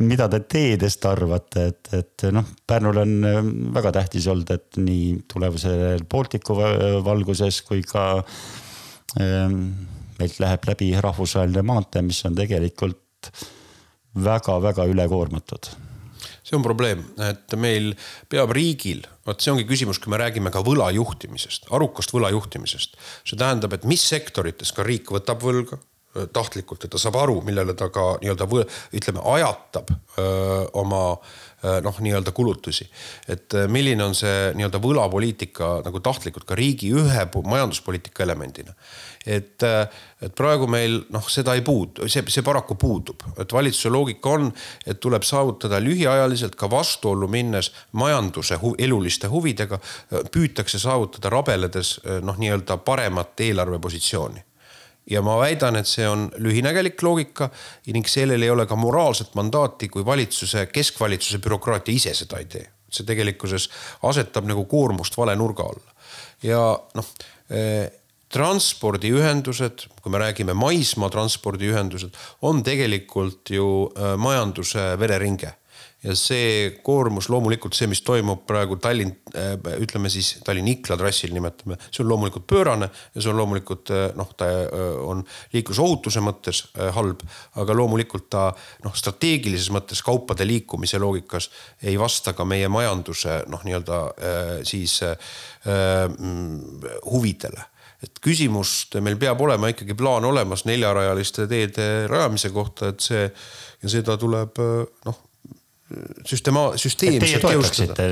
mida 0.03 0.27
te 0.31 0.39
teedest 0.49 1.05
arvate, 1.05 1.67
et, 1.69 1.89
et 1.93 2.25
noh, 2.33 2.47
Pärnul 2.67 3.01
on 3.03 3.13
eh, 3.29 3.39
väga 3.75 3.91
tähtis 3.99 4.27
olnud, 4.31 4.49
et 4.55 4.79
nii 4.81 5.23
tulevuse 5.29 5.73
Balticu 6.09 6.57
va- 6.57 7.01
valguses 7.05 7.61
kui 7.67 7.83
ka 7.87 8.07
eh, 9.19 9.53
meilt 10.19 10.39
läheb 10.41 10.69
läbi 10.71 10.91
rahvusvaheline 11.03 11.65
maantee, 11.67 12.05
mis 12.05 12.23
on 12.25 12.37
tegelikult 12.37 13.31
väga-väga 14.23 14.85
ülekoormatud 14.91 15.73
see 16.53 16.59
on 16.59 16.65
probleem, 16.65 17.01
et 17.25 17.55
meil 17.57 17.93
peab 18.29 18.53
riigil, 18.53 19.01
vot 19.25 19.41
see 19.41 19.53
ongi 19.53 19.65
küsimus, 19.69 19.99
kui 20.01 20.13
me 20.13 20.21
räägime 20.21 20.53
ka 20.53 20.61
võla 20.65 20.91
juhtimisest, 20.93 21.71
arukast 21.73 22.13
võla 22.13 22.29
juhtimisest. 22.33 22.99
see 23.25 23.39
tähendab, 23.39 23.73
et 23.73 23.87
mis 23.89 24.03
sektorites 24.05 24.71
ka 24.75 24.85
riik 24.85 25.09
võtab 25.11 25.41
võlga 25.41 25.81
tahtlikult, 26.34 26.84
et 26.86 26.91
ta 26.93 26.99
saab 27.02 27.17
aru, 27.23 27.39
millele 27.45 27.73
ta 27.78 27.89
ka 27.93 28.17
nii-öelda 28.21 28.47
ütleme, 28.93 29.23
ajatab 29.34 29.89
öö, 29.93 30.65
oma 30.78 31.04
noh, 31.82 31.99
nii-öelda 31.99 32.32
kulutusi. 32.32 32.89
et 33.28 33.54
milline 33.67 34.04
on 34.04 34.15
see 34.15 34.52
nii-öelda 34.58 34.82
võlapoliitika 34.84 35.69
nagu 35.86 36.02
tahtlikult 36.04 36.45
ka 36.45 36.56
riigi 36.60 36.91
ühe 36.91 37.26
majanduspoliitika 37.43 38.23
elemendina. 38.23 38.73
et, 39.26 39.63
et 40.21 40.36
praegu 40.36 40.67
meil 40.67 40.99
noh, 41.10 41.30
seda 41.30 41.56
ei 41.56 41.62
puudu, 41.62 42.08
see, 42.08 42.23
see 42.28 42.43
paraku 42.43 42.76
puudub, 42.76 43.23
et 43.39 43.54
valitsuse 43.54 43.89
loogika 43.89 44.30
on, 44.30 44.52
et 44.86 44.99
tuleb 44.99 45.23
saavutada 45.23 45.80
lühiajaliselt 45.80 46.56
ka 46.56 46.69
vastuollu 46.69 47.28
minnes 47.28 47.71
majanduse 47.91 48.60
hu, 48.62 48.76
eluliste 48.78 49.28
huvidega, 49.28 49.80
püütakse 50.32 50.80
saavutada 50.80 51.32
rabeledes 51.32 51.99
noh, 52.21 52.38
nii-öelda 52.38 52.78
paremat 52.84 53.39
eelarvepositsiooni 53.39 54.52
ja 55.09 55.21
ma 55.21 55.37
väidan, 55.39 55.75
et 55.75 55.87
see 55.89 56.05
on 56.07 56.29
lühinägelik 56.39 57.01
loogika 57.03 57.49
ning 57.91 58.07
sellel 58.07 58.41
ei 58.41 58.51
ole 58.53 58.65
ka 58.69 58.75
moraalset 58.79 59.35
mandaati, 59.35 59.89
kui 59.91 60.05
valitsuse, 60.05 60.67
keskvalitsuse 60.71 61.41
bürokraatia 61.43 61.95
ise 61.95 62.13
seda 62.23 62.39
ei 62.39 62.45
tee. 62.45 62.69
see 62.93 63.07
tegelikkuses 63.09 63.69
asetab 64.05 64.45
nagu 64.45 64.67
koormust 64.69 65.17
vale 65.17 65.35
nurga 65.35 65.63
alla. 65.63 65.93
ja 66.43 66.61
noh 66.95 67.07
eh, 67.49 67.89
transpordiühendused, 68.33 69.87
kui 70.01 70.11
me 70.11 70.17
räägime 70.17 70.53
maismaa 70.57 71.09
transpordiühendused, 71.13 72.15
on 72.41 72.63
tegelikult 72.65 73.49
ju 73.49 73.67
äh, 73.93 74.15
majanduse 74.17 74.93
vereringe 74.99 75.53
ja 76.03 76.15
see 76.19 76.73
koormus 76.83 77.29
loomulikult 77.31 77.75
see, 77.77 77.87
mis 77.91 78.01
toimub 78.03 78.43
praegu 78.47 78.75
Tallinn, 78.81 79.13
ütleme 79.79 80.11
siis 80.11 80.33
Tallinn-Ikla 80.43 80.97
trassil 80.99 81.33
nimetame, 81.35 81.77
see 81.89 82.03
on 82.03 82.11
loomulikult 82.11 82.47
pöörane 82.49 82.89
ja 82.89 83.23
see 83.23 83.31
on 83.31 83.39
loomulikult 83.39 83.93
noh, 84.19 84.33
ta 84.37 84.49
on 85.07 85.23
liiklusohutuse 85.55 86.23
mõttes 86.23 86.63
halb, 86.97 87.23
aga 87.61 87.77
loomulikult 87.77 88.27
ta 88.33 88.49
noh, 88.83 88.95
strateegilises 88.99 89.71
mõttes 89.73 90.03
kaupade 90.05 90.47
liikumise 90.47 90.99
loogikas 91.01 91.49
ei 91.81 91.95
vasta 91.99 92.35
ka 92.35 92.47
meie 92.47 92.67
majanduse 92.71 93.43
noh, 93.51 93.63
nii-öelda 93.63 94.01
siis 94.67 94.99
äh, 95.07 95.15
huvidele. 97.07 97.69
Et 98.03 98.19
küsimust, 98.19 98.97
meil 98.99 99.15
peab 99.15 99.39
olema 99.45 99.69
ikkagi 99.71 99.95
plaan 99.95 100.25
olemas 100.27 100.65
neljarajaliste 100.67 101.45
teede 101.47 101.85
rajamise 102.11 102.51
kohta, 102.51 102.91
et 102.91 102.99
see 103.05 103.29
ja 103.29 103.91
seda 103.91 104.17
tuleb 104.19 104.59
noh 105.07 105.21
süstema-, 106.27 106.73
süsteemselt 106.79 107.47
jõustada. 107.47 108.08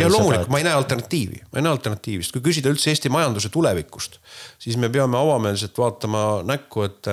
ja 0.00 0.10
loomulikult 0.10 0.52
ma 0.52 0.60
ei 0.60 0.66
näe 0.66 0.76
alternatiivi, 0.78 1.40
ma 1.50 1.60
ei 1.60 1.66
näe 1.66 1.74
alternatiivi, 1.74 2.24
sest 2.24 2.36
kui 2.36 2.44
küsida 2.50 2.72
üldse 2.72 2.92
Eesti 2.92 3.12
majanduse 3.12 3.50
tulevikust, 3.54 4.20
siis 4.62 4.78
me 4.80 4.90
peame 4.92 5.18
avameelselt 5.20 5.78
vaatama 5.78 6.24
näkku, 6.46 6.86
et 6.88 7.10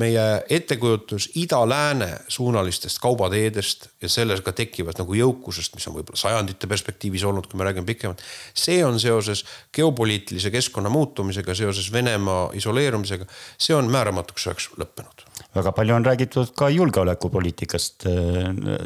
meie 0.00 0.22
ettekujutus 0.50 1.30
ida-lääne 1.36 2.08
suunalistest 2.28 2.98
kaubateedest 3.02 3.88
ja 4.02 4.08
sellega 4.08 4.52
tekkivat 4.56 5.02
nagu 5.02 5.16
jõukusest, 5.16 5.74
mis 5.76 5.88
on 5.88 5.98
võib-olla 5.98 6.20
sajandite 6.20 6.70
perspektiivis 6.70 7.24
olnud, 7.28 7.48
kui 7.50 7.60
me 7.60 7.68
räägime 7.68 7.86
pikemalt. 7.86 8.22
see 8.54 8.84
on 8.84 9.00
seoses 9.00 9.44
geopoliitilise 9.74 10.50
keskkonna 10.50 10.88
muutumisega, 10.88 11.54
seoses 11.54 11.92
Venemaa 11.92 12.50
isoleerumisega, 12.54 13.26
see 13.58 13.76
on 13.76 13.90
määramatuks 13.92 14.46
ajaks 14.46 14.70
lõppenud 14.80 15.26
väga 15.54 15.72
palju 15.76 15.94
on 15.94 16.06
räägitud 16.06 16.54
ka 16.56 16.68
julgeolekupoliitikast 16.72 18.06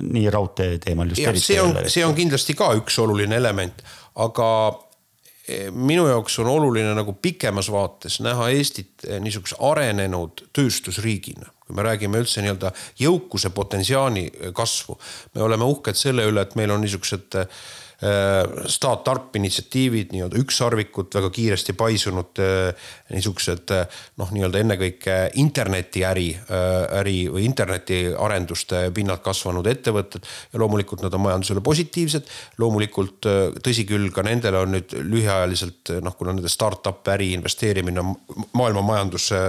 nii 0.03 0.31
raudtee 0.31 0.79
teemal. 0.83 1.15
see 1.15 1.61
on, 1.61 1.77
see 1.87 2.05
on 2.05 2.15
kindlasti 2.15 2.57
ka 2.59 2.73
üks 2.81 2.99
oluline 3.03 3.37
element, 3.37 3.83
aga 4.15 4.49
minu 5.73 6.07
jaoks 6.09 6.39
on 6.43 6.49
oluline 6.51 6.95
nagu 6.97 7.13
pikemas 7.23 7.69
vaates 7.71 8.19
näha 8.25 8.49
Eestit 8.51 9.07
niisuguse 9.23 9.59
arenenud 9.63 10.43
tööstusriigina. 10.57 11.53
Kui 11.67 11.75
me 11.75 11.83
räägime 11.87 12.21
üldse 12.23 12.43
nii-öelda 12.43 12.73
jõukuse 12.99 13.51
potentsiaali 13.55 14.27
kasvu, 14.55 14.99
me 15.35 15.43
oleme 15.47 15.67
uhked 15.67 15.99
selle 15.99 16.27
üle, 16.27 16.43
et 16.47 16.55
meil 16.59 16.71
on 16.75 16.83
niisugused 16.83 17.39
äh, 17.39 17.63
start-up 17.97 19.37
initsiatiivid, 19.39 20.11
nii-öelda 20.13 20.37
ükssarvikud, 20.43 21.09
väga 21.17 21.31
kiiresti 21.33 21.73
paisunud 21.73 22.41
niisugused 23.15 23.73
noh, 24.21 24.33
nii-öelda 24.37 24.61
ennekõike 24.61 25.15
internetiäri, 25.41 26.27
äri 27.01 27.17
või 27.33 27.47
internetiarenduste 27.49 28.83
pinnalt 28.97 29.25
kasvanud 29.25 29.67
ettevõtted. 29.73 30.29
ja 30.53 30.61
loomulikult 30.61 31.07
nad 31.07 31.15
on 31.15 31.25
majandusele 31.25 31.65
positiivsed. 31.65 32.29
loomulikult 32.59 33.31
tõsi 33.65 33.87
küll, 33.89 34.11
ka 34.13 34.23
nendele 34.23 34.61
on 34.61 34.77
nüüd 34.77 34.93
lühiajaliselt 34.93 35.97
noh, 36.05 36.17
kuna 36.17 36.37
nende 36.37 36.53
start-up 36.53 37.09
äri 37.17 37.33
investeerimine 37.33 38.01
on 38.01 38.15
maailma 38.53 38.83
majandusse 38.83 39.41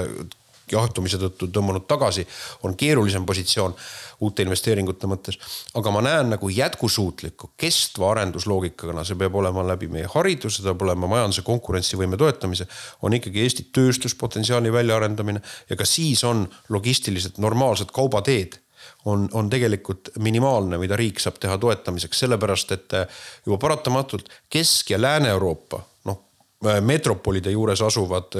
jahtumise 0.72 1.20
tõttu 1.22 1.50
tõmbunud 1.54 1.88
tagasi, 1.88 2.26
on 2.64 2.76
keerulisem 2.78 3.26
positsioon 3.26 3.76
uute 4.20 4.44
investeeringute 4.44 5.08
mõttes. 5.08 5.38
aga 5.76 5.92
ma 5.92 6.02
näen 6.02 6.30
nagu 6.34 6.50
jätkusuutlikku, 6.50 7.52
kestva 7.58 8.12
arendusloogikana, 8.12 9.04
see 9.04 9.16
peab 9.16 9.36
olema 9.36 9.66
läbi 9.68 9.88
meie 9.88 10.10
hariduse, 10.14 10.62
see 10.62 10.70
peab 10.70 10.82
olema 10.82 11.08
majanduse 11.08 11.42
konkurentsivõime 11.42 12.18
toetamise, 12.18 12.68
on 13.02 13.14
ikkagi 13.14 13.42
Eesti 13.42 13.68
tööstuspotentsiaali 13.74 14.74
väljaarendamine 14.74 15.42
ja 15.70 15.76
ka 15.76 15.86
siis 15.86 16.24
on 16.24 16.48
logistiliselt 16.70 17.38
normaalsed 17.38 17.94
kaubateed 17.94 18.60
on, 19.06 19.30
on 19.34 19.50
tegelikult 19.50 20.10
minimaalne, 20.20 20.78
mida 20.82 20.98
riik 21.00 21.22
saab 21.24 21.38
teha 21.42 21.58
toetamiseks, 21.62 22.24
sellepärast 22.26 22.74
et 22.76 22.98
juba 23.46 23.60
paratamatult 23.62 24.30
Kesk- 24.50 24.92
ja 24.96 25.02
Lääne-Euroopa 25.02 25.82
metropolide 26.82 27.52
juures 27.54 27.82
asuvad 27.86 28.34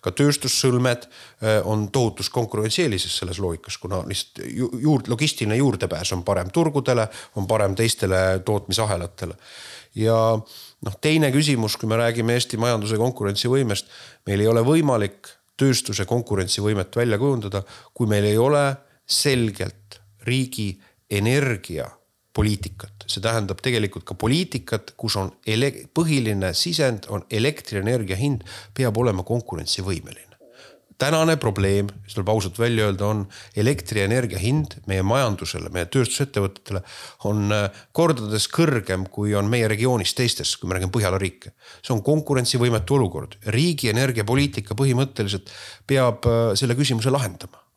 ka 0.00 0.12
tööstussõlmed 0.16 1.02
on 1.68 1.88
tohutus 1.92 2.30
konkurentsieelises 2.32 3.18
selles 3.20 3.40
loogikas, 3.42 3.76
kuna 3.78 4.00
lihtsalt 4.08 4.40
juurde, 4.80 5.10
logistiline 5.12 5.58
juurdepääs 5.60 6.14
on 6.16 6.22
parem 6.24 6.48
turgudele, 6.54 7.04
on 7.36 7.46
parem 7.46 7.74
teistele 7.76 8.40
tootmisahelatele. 8.44 9.36
ja 9.94 10.16
noh, 10.80 10.96
teine 11.00 11.32
küsimus, 11.34 11.76
kui 11.76 11.88
me 11.88 12.00
räägime 12.00 12.38
Eesti 12.38 12.56
majanduse 12.56 12.96
konkurentsivõimest, 12.96 13.92
meil 14.26 14.40
ei 14.40 14.48
ole 14.48 14.64
võimalik 14.64 15.28
tööstuse 15.58 16.06
konkurentsivõimet 16.08 16.96
välja 16.96 17.18
kujundada, 17.18 17.62
kui 17.94 18.06
meil 18.06 18.24
ei 18.24 18.38
ole 18.38 18.64
selgelt 19.04 20.00
riigi 20.24 20.70
energia 21.10 21.88
poliitikat, 22.38 23.08
see 23.10 23.22
tähendab 23.24 23.58
tegelikult 23.64 24.06
ka 24.06 24.14
poliitikat, 24.18 24.94
kus 25.00 25.18
on 25.18 25.32
põhiline 25.96 26.52
sisend 26.54 27.08
on 27.10 27.26
elektrienergia 27.34 28.18
hind 28.20 28.46
peab 28.78 28.98
olema 29.02 29.26
konkurentsivõimeline. 29.26 30.24
tänane 30.98 31.36
probleem, 31.38 31.86
mis 32.02 32.14
tuleb 32.16 32.30
ausalt 32.32 32.56
välja 32.58 32.88
öelda, 32.88 33.06
on 33.06 33.20
elektrienergia 33.56 34.38
hind 34.42 34.80
meie 34.90 35.02
majandusele, 35.06 35.70
meie 35.70 35.86
tööstusettevõtetele 35.86 36.82
on 37.30 37.54
kordades 37.94 38.48
kõrgem, 38.50 39.06
kui 39.06 39.34
on 39.38 39.46
meie 39.46 39.68
regioonis 39.70 40.14
teistes, 40.18 40.56
kui 40.56 40.66
me 40.66 40.74
räägime 40.74 40.94
Põhjala 40.94 41.20
riike. 41.22 41.54
see 41.82 41.94
on 41.94 42.02
konkurentsivõimetu 42.02 42.98
olukord, 42.98 43.38
riigi 43.46 43.94
energiapoliitika 43.94 44.74
põhimõtteliselt 44.74 45.54
peab 45.86 46.26
selle 46.58 46.74
küsimuse 46.74 47.14
lahendama 47.14 47.67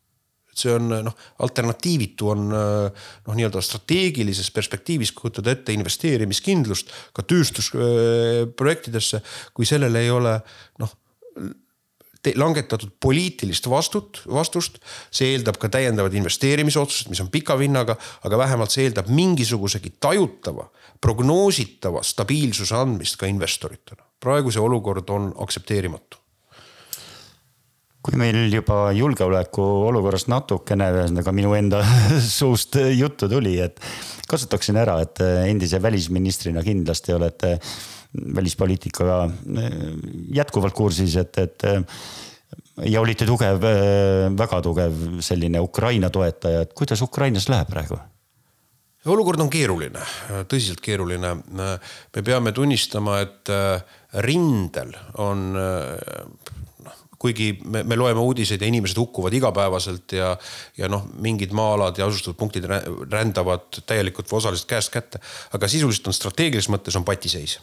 see 0.54 0.72
on 0.74 0.88
noh, 1.08 1.14
alternatiivitu 1.44 2.28
on 2.34 2.48
noh, 2.52 3.34
nii-öelda 3.34 3.62
strateegilises 3.64 4.50
perspektiivis 4.54 5.12
kujutada 5.16 5.54
ette 5.54 5.72
investeerimiskindlust 5.76 6.92
ka 7.16 7.24
tööstusprojektidesse, 7.24 9.22
kui 9.56 9.68
sellel 9.68 9.96
ei 10.00 10.10
ole 10.12 10.36
noh, 10.82 10.92
langetatud 12.36 12.92
poliitilist 13.00 13.66
vastut, 13.70 14.22
vastust. 14.30 14.78
see 15.10 15.32
eeldab 15.34 15.58
ka 15.58 15.68
täiendavaid 15.72 16.14
investeerimisotsuseid, 16.20 17.10
mis 17.10 17.20
on 17.24 17.32
pika 17.34 17.56
vinnaga, 17.58 17.96
aga 18.22 18.38
vähemalt 18.38 18.70
see 18.70 18.86
eeldab 18.86 19.10
mingisugusegi 19.10 19.96
tajutava, 20.00 20.68
prognoositava 21.00 22.02
stabiilsuse 22.06 22.76
andmist 22.78 23.18
ka 23.18 23.26
investoritele. 23.26 24.02
praegu 24.22 24.50
see 24.54 24.62
olukord 24.62 25.10
on 25.10 25.32
aktsepteerimatu 25.42 26.21
kui 28.02 28.18
meil 28.18 28.50
juba 28.50 28.90
julgeoleku 28.96 29.62
olukorrast 29.88 30.30
natukene, 30.32 30.88
ühesõnaga 30.96 31.34
minu 31.34 31.54
enda 31.54 31.82
suust 32.38 32.78
juttu 32.96 33.28
tuli, 33.30 33.56
et 33.62 33.78
kasutaksin 34.30 34.80
ära, 34.82 34.98
et 35.04 35.22
endise 35.46 35.78
välisministrina 35.82 36.64
kindlasti 36.66 37.14
olete 37.14 37.56
välispoliitikaga 38.12 39.18
jätkuvalt 40.36 40.74
kursis, 40.76 41.14
et, 41.22 41.38
et 41.38 41.66
ja 42.90 43.00
olite 43.00 43.26
tugev, 43.28 43.62
väga 44.36 44.62
tugev 44.64 45.04
selline 45.24 45.62
Ukraina 45.62 46.10
toetaja, 46.12 46.66
et 46.66 46.74
kuidas 46.76 47.04
Ukrainas 47.06 47.48
läheb 47.52 47.70
praegu? 47.70 48.00
olukord 49.02 49.40
on 49.42 49.48
keeruline, 49.50 49.98
tõsiselt 50.46 50.78
keeruline. 50.82 51.32
me 51.50 52.22
peame 52.22 52.52
tunnistama, 52.54 53.16
et 53.24 53.50
rindel 54.22 54.92
on 55.18 55.56
kuigi 57.22 57.52
me, 57.64 57.84
me 57.86 57.98
loeme 57.98 58.20
uudiseid 58.20 58.62
ja 58.62 58.70
inimesed 58.70 58.98
hukkuvad 58.98 59.34
igapäevaselt 59.38 60.16
ja, 60.18 60.34
ja 60.78 60.90
noh, 60.90 61.06
mingid 61.22 61.54
maa-alad 61.56 61.98
ja 61.98 62.08
asustatud 62.10 62.38
punktid 62.40 62.66
rändavad 62.66 63.82
täielikult 63.86 64.30
või 64.30 64.42
osaliselt 64.42 64.70
käest 64.70 64.92
kätte. 64.94 65.22
aga 65.52 65.70
sisuliselt 65.70 66.10
on 66.10 66.18
strateegilises 66.18 66.72
mõttes 66.72 66.98
on 66.98 67.06
patiseis 67.06 67.60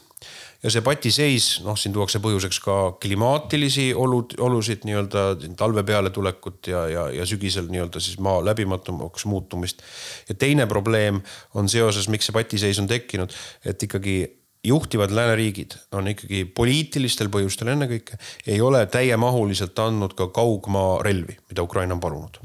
ja 0.63 0.71
see 0.71 0.83
patiseis, 0.83 1.47
noh, 1.63 1.77
siin 1.79 1.93
tuuakse 1.95 2.19
põhjuseks 2.23 2.59
ka 2.63 2.75
klimaatilisi 3.01 3.89
olud, 3.95 4.35
olusid 4.43 4.83
nii-öelda 4.87 5.23
talve 5.59 5.83
pealetulekut 5.87 6.71
ja, 6.71 6.83
ja, 6.91 7.05
ja 7.15 7.27
sügisel 7.27 7.69
nii-öelda 7.71 8.01
siis 8.03 8.19
maa 8.23 8.41
läbimatumaks 8.45 9.25
muutumist. 9.25 9.83
ja 10.29 10.35
teine 10.35 10.67
probleem 10.67 11.21
on 11.55 11.69
seoses, 11.71 12.09
miks 12.11 12.27
see 12.27 12.35
patiseis 12.35 12.79
on 12.79 12.91
tekkinud, 12.91 13.35
et 13.65 13.87
ikkagi 13.87 14.19
juhtivad 14.63 15.11
lääneriigid 15.11 15.71
on 15.91 16.07
ikkagi 16.11 16.43
poliitilistel 16.45 17.29
põhjustel 17.31 17.71
ennekõike, 17.71 18.17
ei 18.47 18.59
ole 18.61 18.81
täiemahuliselt 18.91 19.79
andnud 19.79 20.15
ka 20.19 20.27
kaugmaa 20.35 20.99
relvi, 21.03 21.37
mida 21.49 21.63
Ukraina 21.63 21.95
on 21.95 22.03
palunud. 22.03 22.39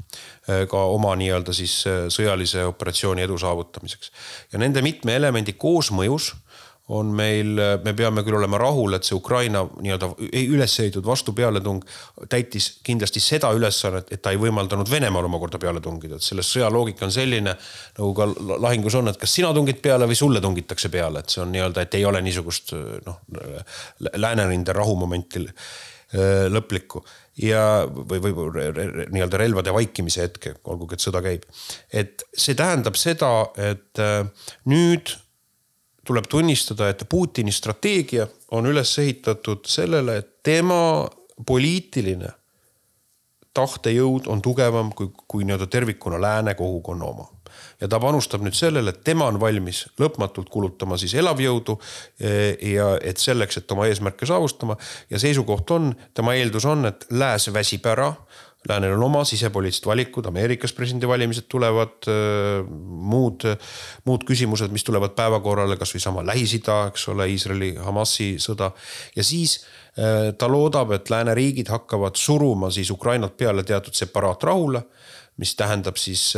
ka 0.69 0.83
oma 0.93 1.15
nii-öelda 1.19 1.53
siis 1.53 1.73
sõjalise 2.13 2.63
operatsiooni 2.65 3.21
edu 3.21 3.37
saavutamiseks. 3.37 4.11
ja 4.53 4.59
nende 4.59 4.81
mitme 4.81 5.15
elemendi 5.15 5.53
koosmõjus 5.53 6.33
on 6.93 7.09
meil, 7.17 7.57
me 7.81 7.93
peame 7.97 8.21
küll 8.25 8.37
olema 8.37 8.59
rahul, 8.61 8.93
et 8.93 9.07
see 9.07 9.15
Ukraina 9.17 9.63
nii-öelda 9.65 10.11
üles 10.43 10.75
ehitatud 10.83 11.07
vastupealetung 11.07 11.81
täitis 12.29 12.75
kindlasti 12.85 13.23
seda 13.23 13.49
ülesannet, 13.57 14.11
et 14.13 14.21
ta 14.21 14.33
ei 14.35 14.37
võimaldanud 14.41 14.89
Venemaal 14.91 15.25
omakorda 15.25 15.57
peale 15.61 15.81
tungida, 15.81 16.19
et 16.19 16.25
selles 16.25 16.51
sõja 16.53 16.69
loogika 16.73 17.07
on 17.07 17.15
selline. 17.15 17.55
nagu 17.97 18.13
ka 18.13 18.29
lahingus 18.67 18.99
on, 19.01 19.09
et 19.09 19.17
kas 19.17 19.33
sina 19.33 19.49
tungid 19.53 19.81
peale 19.81 20.05
või 20.05 20.19
sulle 20.19 20.41
tungitakse 20.41 20.93
peale, 20.93 21.25
et 21.25 21.33
see 21.33 21.41
on 21.41 21.51
nii-öelda, 21.55 21.87
et 21.87 21.97
ei 21.97 22.05
ole 22.05 22.21
niisugust 22.21 22.75
noh, 23.05 23.19
läänerinde 24.13 24.77
rahumomenti 24.77 25.41
äh, 25.47 26.45
lõplikku 26.53 27.01
ja, 27.41 27.65
või, 27.89 28.21
või 28.21 28.69
nii-öelda 29.09 29.41
relvade 29.41 29.73
vaikimise 29.73 30.27
hetke, 30.27 30.53
olgugi 30.69 30.99
et 30.99 31.09
sõda 31.09 31.25
käib. 31.25 31.49
et 31.89 32.29
see 32.31 32.53
tähendab 32.53 32.93
seda, 32.99 33.31
et 33.57 34.05
äh, 34.05 34.51
nüüd 34.69 35.17
tuleb 36.05 36.29
tunnistada, 36.29 36.89
et 36.89 37.03
Putini 37.09 37.51
strateegia 37.51 38.27
on 38.51 38.69
üles 38.69 38.93
ehitatud 39.01 39.65
sellele, 39.69 40.19
et 40.21 40.31
tema 40.43 41.07
poliitiline 41.45 42.31
tahtejõud 43.55 44.27
on 44.31 44.41
tugevam 44.43 44.91
kui, 44.95 45.09
kui 45.27 45.47
nii-öelda 45.47 45.67
tervikuna 45.71 46.19
lääne 46.21 46.55
kogukonna 46.55 47.05
oma. 47.05 47.29
ja 47.81 47.87
ta 47.87 47.99
panustab 47.99 48.43
nüüd 48.43 48.55
sellele, 48.55 48.91
et 48.91 49.03
tema 49.03 49.27
on 49.31 49.37
valmis 49.39 49.85
lõpmatult 49.99 50.49
kulutama 50.51 50.97
siis 50.99 51.13
elavjõudu 51.15 51.75
e, 52.19 52.31
ja 52.73 52.87
et 53.03 53.19
selleks, 53.19 53.57
et 53.57 53.71
oma 53.71 53.87
eesmärke 53.87 54.27
saavutama 54.27 54.75
ja 55.09 55.19
seisukoht 55.19 55.71
on, 55.71 55.93
tema 56.13 56.35
eeldus 56.35 56.65
on, 56.67 56.85
et 56.91 57.07
lääs 57.11 57.47
väsib 57.53 57.87
ära 57.91 58.13
Läänel 58.69 58.95
on 58.97 59.03
oma 59.03 59.23
sisepoliitilised 59.27 59.85
valikud, 59.85 60.25
Ameerikas 60.25 60.73
presidendivalimised 60.73 61.45
tulevad, 61.49 62.07
muud, 63.13 63.45
muud 64.05 64.25
küsimused, 64.25 64.73
mis 64.73 64.83
tulevad 64.83 65.13
päevakorrale, 65.17 65.77
kasvõi 65.77 66.01
sama 66.01 66.23
Lähis-Ida, 66.25 66.79
eks 66.89 67.07
ole, 67.13 67.29
Iisraeli, 67.29 67.75
Hamasi 67.85 68.35
sõda. 68.41 68.71
ja 69.15 69.23
siis 69.23 69.59
ta 70.37 70.47
loodab, 70.51 70.91
et 70.97 71.09
lääneriigid 71.09 71.69
hakkavad 71.71 72.17
suruma 72.19 72.71
siis 72.71 72.91
Ukrainat 72.91 73.37
peale 73.37 73.63
teatud 73.63 73.93
separaatrahule 73.93 74.81
mis 75.37 75.55
tähendab 75.55 75.97
siis 75.99 76.29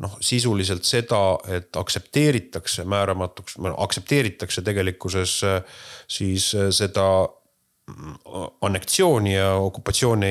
noh, 0.00 0.16
sisuliselt 0.24 0.86
seda, 0.88 1.20
et 1.52 1.76
aktsepteeritakse 1.76 2.86
määramatuks, 2.88 3.58
aktsepteeritakse 3.76 4.64
tegelikkuses 4.64 5.34
siis 6.08 6.50
seda 6.76 7.06
anneksiooni 8.60 9.34
ja 9.34 9.52
okupatsiooni 9.54 10.30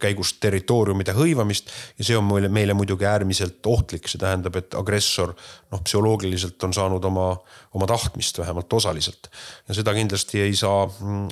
käigus 0.00 0.32
territooriumide 0.40 1.14
hõivamist. 1.16 1.70
ja 1.98 2.04
see 2.04 2.16
on 2.18 2.26
meile, 2.28 2.48
meile 2.48 2.74
muidugi 2.74 3.06
äärmiselt 3.08 3.66
ohtlik, 3.66 4.08
see 4.08 4.20
tähendab, 4.20 4.56
et 4.56 4.74
agressor 4.78 5.32
noh, 5.70 5.82
psühholoogiliselt 5.84 6.62
on 6.66 6.74
saanud 6.76 7.04
oma, 7.04 7.30
oma 7.74 7.88
tahtmist 7.90 8.38
vähemalt 8.38 8.72
osaliselt. 8.72 9.30
ja 9.68 9.74
seda 9.74 9.94
kindlasti 9.94 10.40
ei 10.40 10.56
saa, 10.56 10.84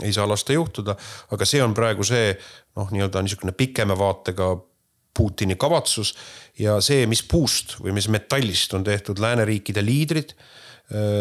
ei 0.02 0.12
saa 0.12 0.28
lasta 0.28 0.56
juhtuda, 0.56 0.96
aga 1.30 1.48
see 1.48 1.62
on 1.62 1.74
praegu 1.74 2.06
see 2.06 2.32
noh, 2.76 2.90
nii-öelda 2.94 3.22
niisugune 3.22 3.56
pikema 3.56 3.98
vaatega 3.98 4.56
Putini 5.18 5.56
kavatsus 5.58 6.12
ja 6.58 6.76
see, 6.84 7.06
mis 7.10 7.24
puust 7.26 7.74
või 7.82 7.90
mis 7.96 8.06
metallist 8.12 8.74
on 8.76 8.84
tehtud 8.86 9.18
lääneriikide 9.18 9.82
liidrid 9.82 10.36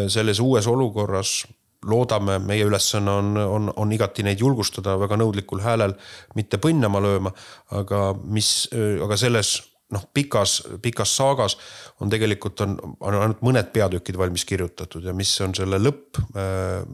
selles 0.08 0.38
uues 0.40 0.66
olukorras 0.70 1.42
loodame, 1.86 2.38
meie 2.42 2.66
ülesanne 2.66 3.10
on, 3.10 3.36
on, 3.38 3.72
on 3.76 3.92
igati 3.94 4.24
neid 4.26 4.40
julgustada 4.42 4.96
väga 4.98 5.18
nõudlikul 5.20 5.62
häälel, 5.62 5.94
mitte 6.34 6.58
põnnama 6.62 7.02
lööma, 7.04 7.32
aga 7.78 8.12
mis, 8.24 8.68
aga 9.04 9.18
selles 9.20 9.56
noh, 9.94 10.02
pikas, 10.14 10.58
pikas 10.82 11.14
saagas 11.16 11.56
on 12.00 12.10
tegelikult 12.12 12.60
on, 12.60 12.74
on 13.00 13.16
ainult 13.16 13.40
mõned 13.44 13.70
peatükid 13.72 14.18
valmis 14.20 14.44
kirjutatud 14.48 15.06
ja 15.08 15.14
mis 15.16 15.30
on 15.44 15.54
selle 15.56 15.78
lõpp. 15.80 16.20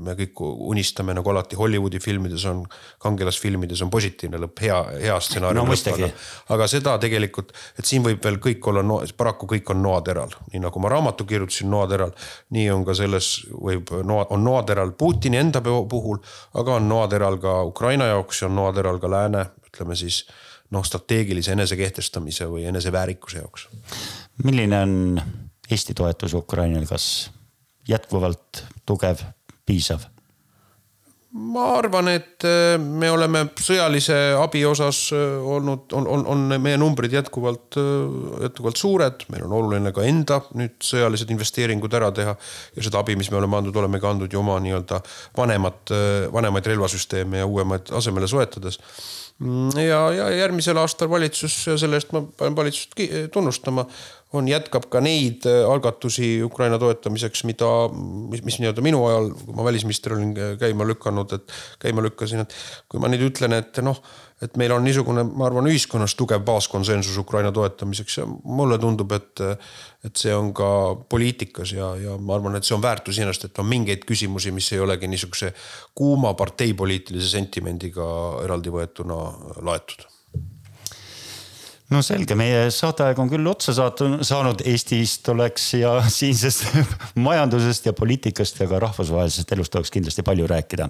me 0.04 0.14
kõik 0.18 0.42
unistame 0.44 1.14
nagu 1.16 1.30
alati 1.33 1.59
Hollywoodi 1.59 1.98
filmides 2.02 2.44
on, 2.50 2.62
kangelasfilmides 3.02 3.83
on 3.83 3.90
positiivne 3.90 4.38
lõpp, 4.44 4.62
hea, 4.62 4.78
hea 5.02 5.18
stsenaarium 5.20 5.68
no,. 5.68 5.80
Aga, 5.94 6.09
aga 6.54 6.68
seda 6.70 6.94
tegelikult, 7.02 7.52
et 7.78 7.88
siin 7.88 8.04
võib 8.07 8.22
veel 8.24 8.38
kõik 8.42 8.70
olla 8.70 8.85
no,, 8.87 9.00
paraku 9.16 9.50
kõik 9.50 9.74
on 9.74 9.83
noateral, 9.85 10.33
nii 10.52 10.62
nagu 10.62 10.83
ma 10.83 10.94
raamatu 10.94 11.26
kirjutasin 11.28 11.70
noateral. 11.74 12.14
nii 12.54 12.70
on 12.70 12.87
ka 12.87 12.94
selles 12.94 13.35
võib 13.50 13.90
noa, 14.07 14.28
on 14.30 14.44
noateral 14.46 14.94
Putini 14.98 15.42
enda 15.42 15.61
puhul, 15.64 16.22
aga 16.54 16.78
on 16.78 16.88
noateral 16.88 17.42
ka 17.42 17.61
Ukraina 17.66 18.12
jaoks 18.14 18.42
ja 18.42 18.48
on 18.48 18.59
noateral 18.62 19.02
ka 19.02 19.11
lääne, 19.11 19.48
ütleme 19.66 19.98
siis 19.98 20.24
noh, 20.70 20.85
strateegilise 20.85 21.53
enesekehtestamise 21.53 22.48
või 22.50 22.64
eneseväärikuse 22.70 23.38
jaoks. 23.38 23.68
milline 24.44 24.81
on 24.81 25.22
Eesti 25.70 25.94
toetus 25.94 26.35
Ukrainale, 26.35 26.87
kas 26.87 27.31
jätkuvalt 27.88 28.64
tugev, 28.87 29.22
piisav? 29.66 30.11
ma 31.35 31.64
arvan, 31.81 32.09
et 32.12 32.44
äh, 32.46 32.77
me 32.79 33.09
oleme 33.11 33.40
sõjalise 33.59 34.14
abi 34.38 34.61
osas 34.68 35.09
äh, 35.16 35.33
olnud, 35.42 35.88
on, 35.98 36.07
on, 36.07 36.22
on 36.31 36.44
meie 36.62 36.79
numbrid 36.79 37.16
jätkuvalt, 37.16 37.74
äh, 37.81 38.44
jätkuvalt 38.46 38.79
suured, 38.79 39.24
meil 39.35 39.42
on 39.48 39.57
oluline 39.59 39.90
ka 39.94 40.05
enda 40.07 40.38
nüüd 40.55 40.77
sõjalised 40.87 41.33
investeeringud 41.35 41.98
ära 41.98 42.12
teha. 42.14 42.37
ja 42.77 42.87
seda 42.87 43.03
abi, 43.03 43.18
mis 43.18 43.33
me 43.35 43.40
oleme 43.40 43.59
andnud, 43.59 43.74
olemegi 43.83 44.07
andnud 44.07 44.37
ju 44.37 44.44
oma 44.44 44.61
nii-öelda 44.62 45.03
vanemat, 45.37 45.94
vanemaid 46.33 46.70
relvasüsteeme 46.70 47.42
ja 47.42 47.50
uuemaid 47.50 47.90
asemele 47.98 48.31
soetades 48.31 48.79
ja, 49.88 50.01
ja 50.14 50.29
järgmisel 50.31 50.79
aastal 50.79 51.11
valitsus 51.11 51.57
selle 51.64 51.99
eest 51.99 52.12
ma 52.14 52.23
pean 52.38 52.57
valitsust 52.57 52.94
tunnustama, 53.33 53.87
on, 54.35 54.51
jätkab 54.51 54.88
ka 54.92 55.03
neid 55.05 55.47
äh, 55.51 55.62
algatusi 55.68 56.37
Ukraina 56.44 56.79
toetamiseks, 56.83 57.44
mida, 57.49 57.70
mis, 58.33 58.44
mis 58.47 58.61
nii-öelda 58.62 58.85
minu 58.85 59.05
ajal, 59.09 59.33
kui 59.40 59.57
ma 59.57 59.66
välisminister 59.66 60.16
olin, 60.18 60.37
käima 60.61 60.87
lükanud, 60.88 61.35
et 61.38 61.59
käima 61.83 62.05
lükkasin, 62.05 62.44
et 62.44 62.55
kui 62.90 63.03
ma 63.03 63.11
nüüd 63.12 63.29
ütlen, 63.31 63.57
et 63.59 63.83
noh 63.85 64.03
et 64.42 64.57
meil 64.61 64.73
on 64.75 64.83
niisugune, 64.85 65.23
ma 65.38 65.47
arvan, 65.49 65.68
ühiskonnas 65.70 66.16
tugev 66.18 66.42
baaskonsensus 66.47 67.16
Ukraina 67.23 67.53
toetamiseks 67.55 68.18
ja 68.18 68.27
mulle 68.27 68.79
tundub, 68.83 69.12
et, 69.16 69.42
et 70.05 70.20
see 70.20 70.35
on 70.35 70.51
ka 70.57 70.68
poliitikas 71.11 71.75
ja, 71.77 71.92
ja 72.01 72.16
ma 72.18 72.37
arvan, 72.38 72.59
et 72.59 72.66
see 72.66 72.77
on 72.77 72.83
väärtus 72.85 73.18
iseenesest, 73.18 73.49
et 73.49 73.62
on 73.62 73.70
mingeid 73.70 74.05
küsimusi, 74.09 74.53
mis 74.55 74.73
ei 74.75 74.83
olegi 74.85 75.11
niisuguse 75.11 75.53
kuuma 75.94 76.35
parteipoliitilise 76.38 77.31
sentimendiga 77.37 78.09
eraldi 78.44 78.75
võetuna 78.75 79.20
laetud 79.64 80.09
no 81.94 82.02
selge, 82.02 82.37
meie 82.38 82.68
saateaeg 82.74 83.18
on 83.22 83.30
küll 83.30 83.46
otsa 83.50 83.74
saanud, 83.74 84.62
Eestist 84.66 85.28
oleks 85.33 85.68
ja 85.78 85.96
siinsest 86.18 86.66
majandusest 87.22 87.90
ja 87.90 87.94
poliitikast 87.96 88.61
ja 88.62 88.68
ka 88.70 88.80
rahvusvahelisest 88.83 89.52
elust 89.57 89.76
oleks 89.78 89.92
kindlasti 89.94 90.24
palju 90.26 90.48
rääkida. 90.50 90.88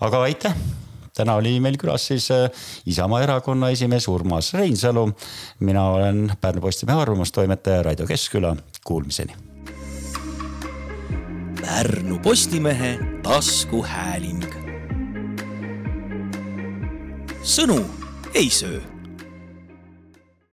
aga 0.00 0.22
aitäh 0.28 0.54
täna 1.18 1.34
oli 1.34 1.56
meil 1.60 1.78
külas 1.80 2.06
siis 2.12 2.30
äh, 2.30 2.46
Isamaa 2.86 3.22
erakonna 3.22 3.70
esimees 3.74 4.08
Urmas 4.08 4.52
Reinsalu. 4.54 5.10
mina 5.60 5.88
olen 5.90 6.32
Pärnu 6.40 6.60
Postimehe 6.60 7.00
arvamustoimetaja 7.02 7.82
Raido 7.82 8.06
Keskküla, 8.06 8.56
kuulmiseni. 8.84 9.34
Pärnu 11.60 12.18
Postimehe 12.18 12.98
taskuhääling. 13.22 14.44
sõnu 17.42 17.80
ei 18.34 18.50
söö 18.50 18.97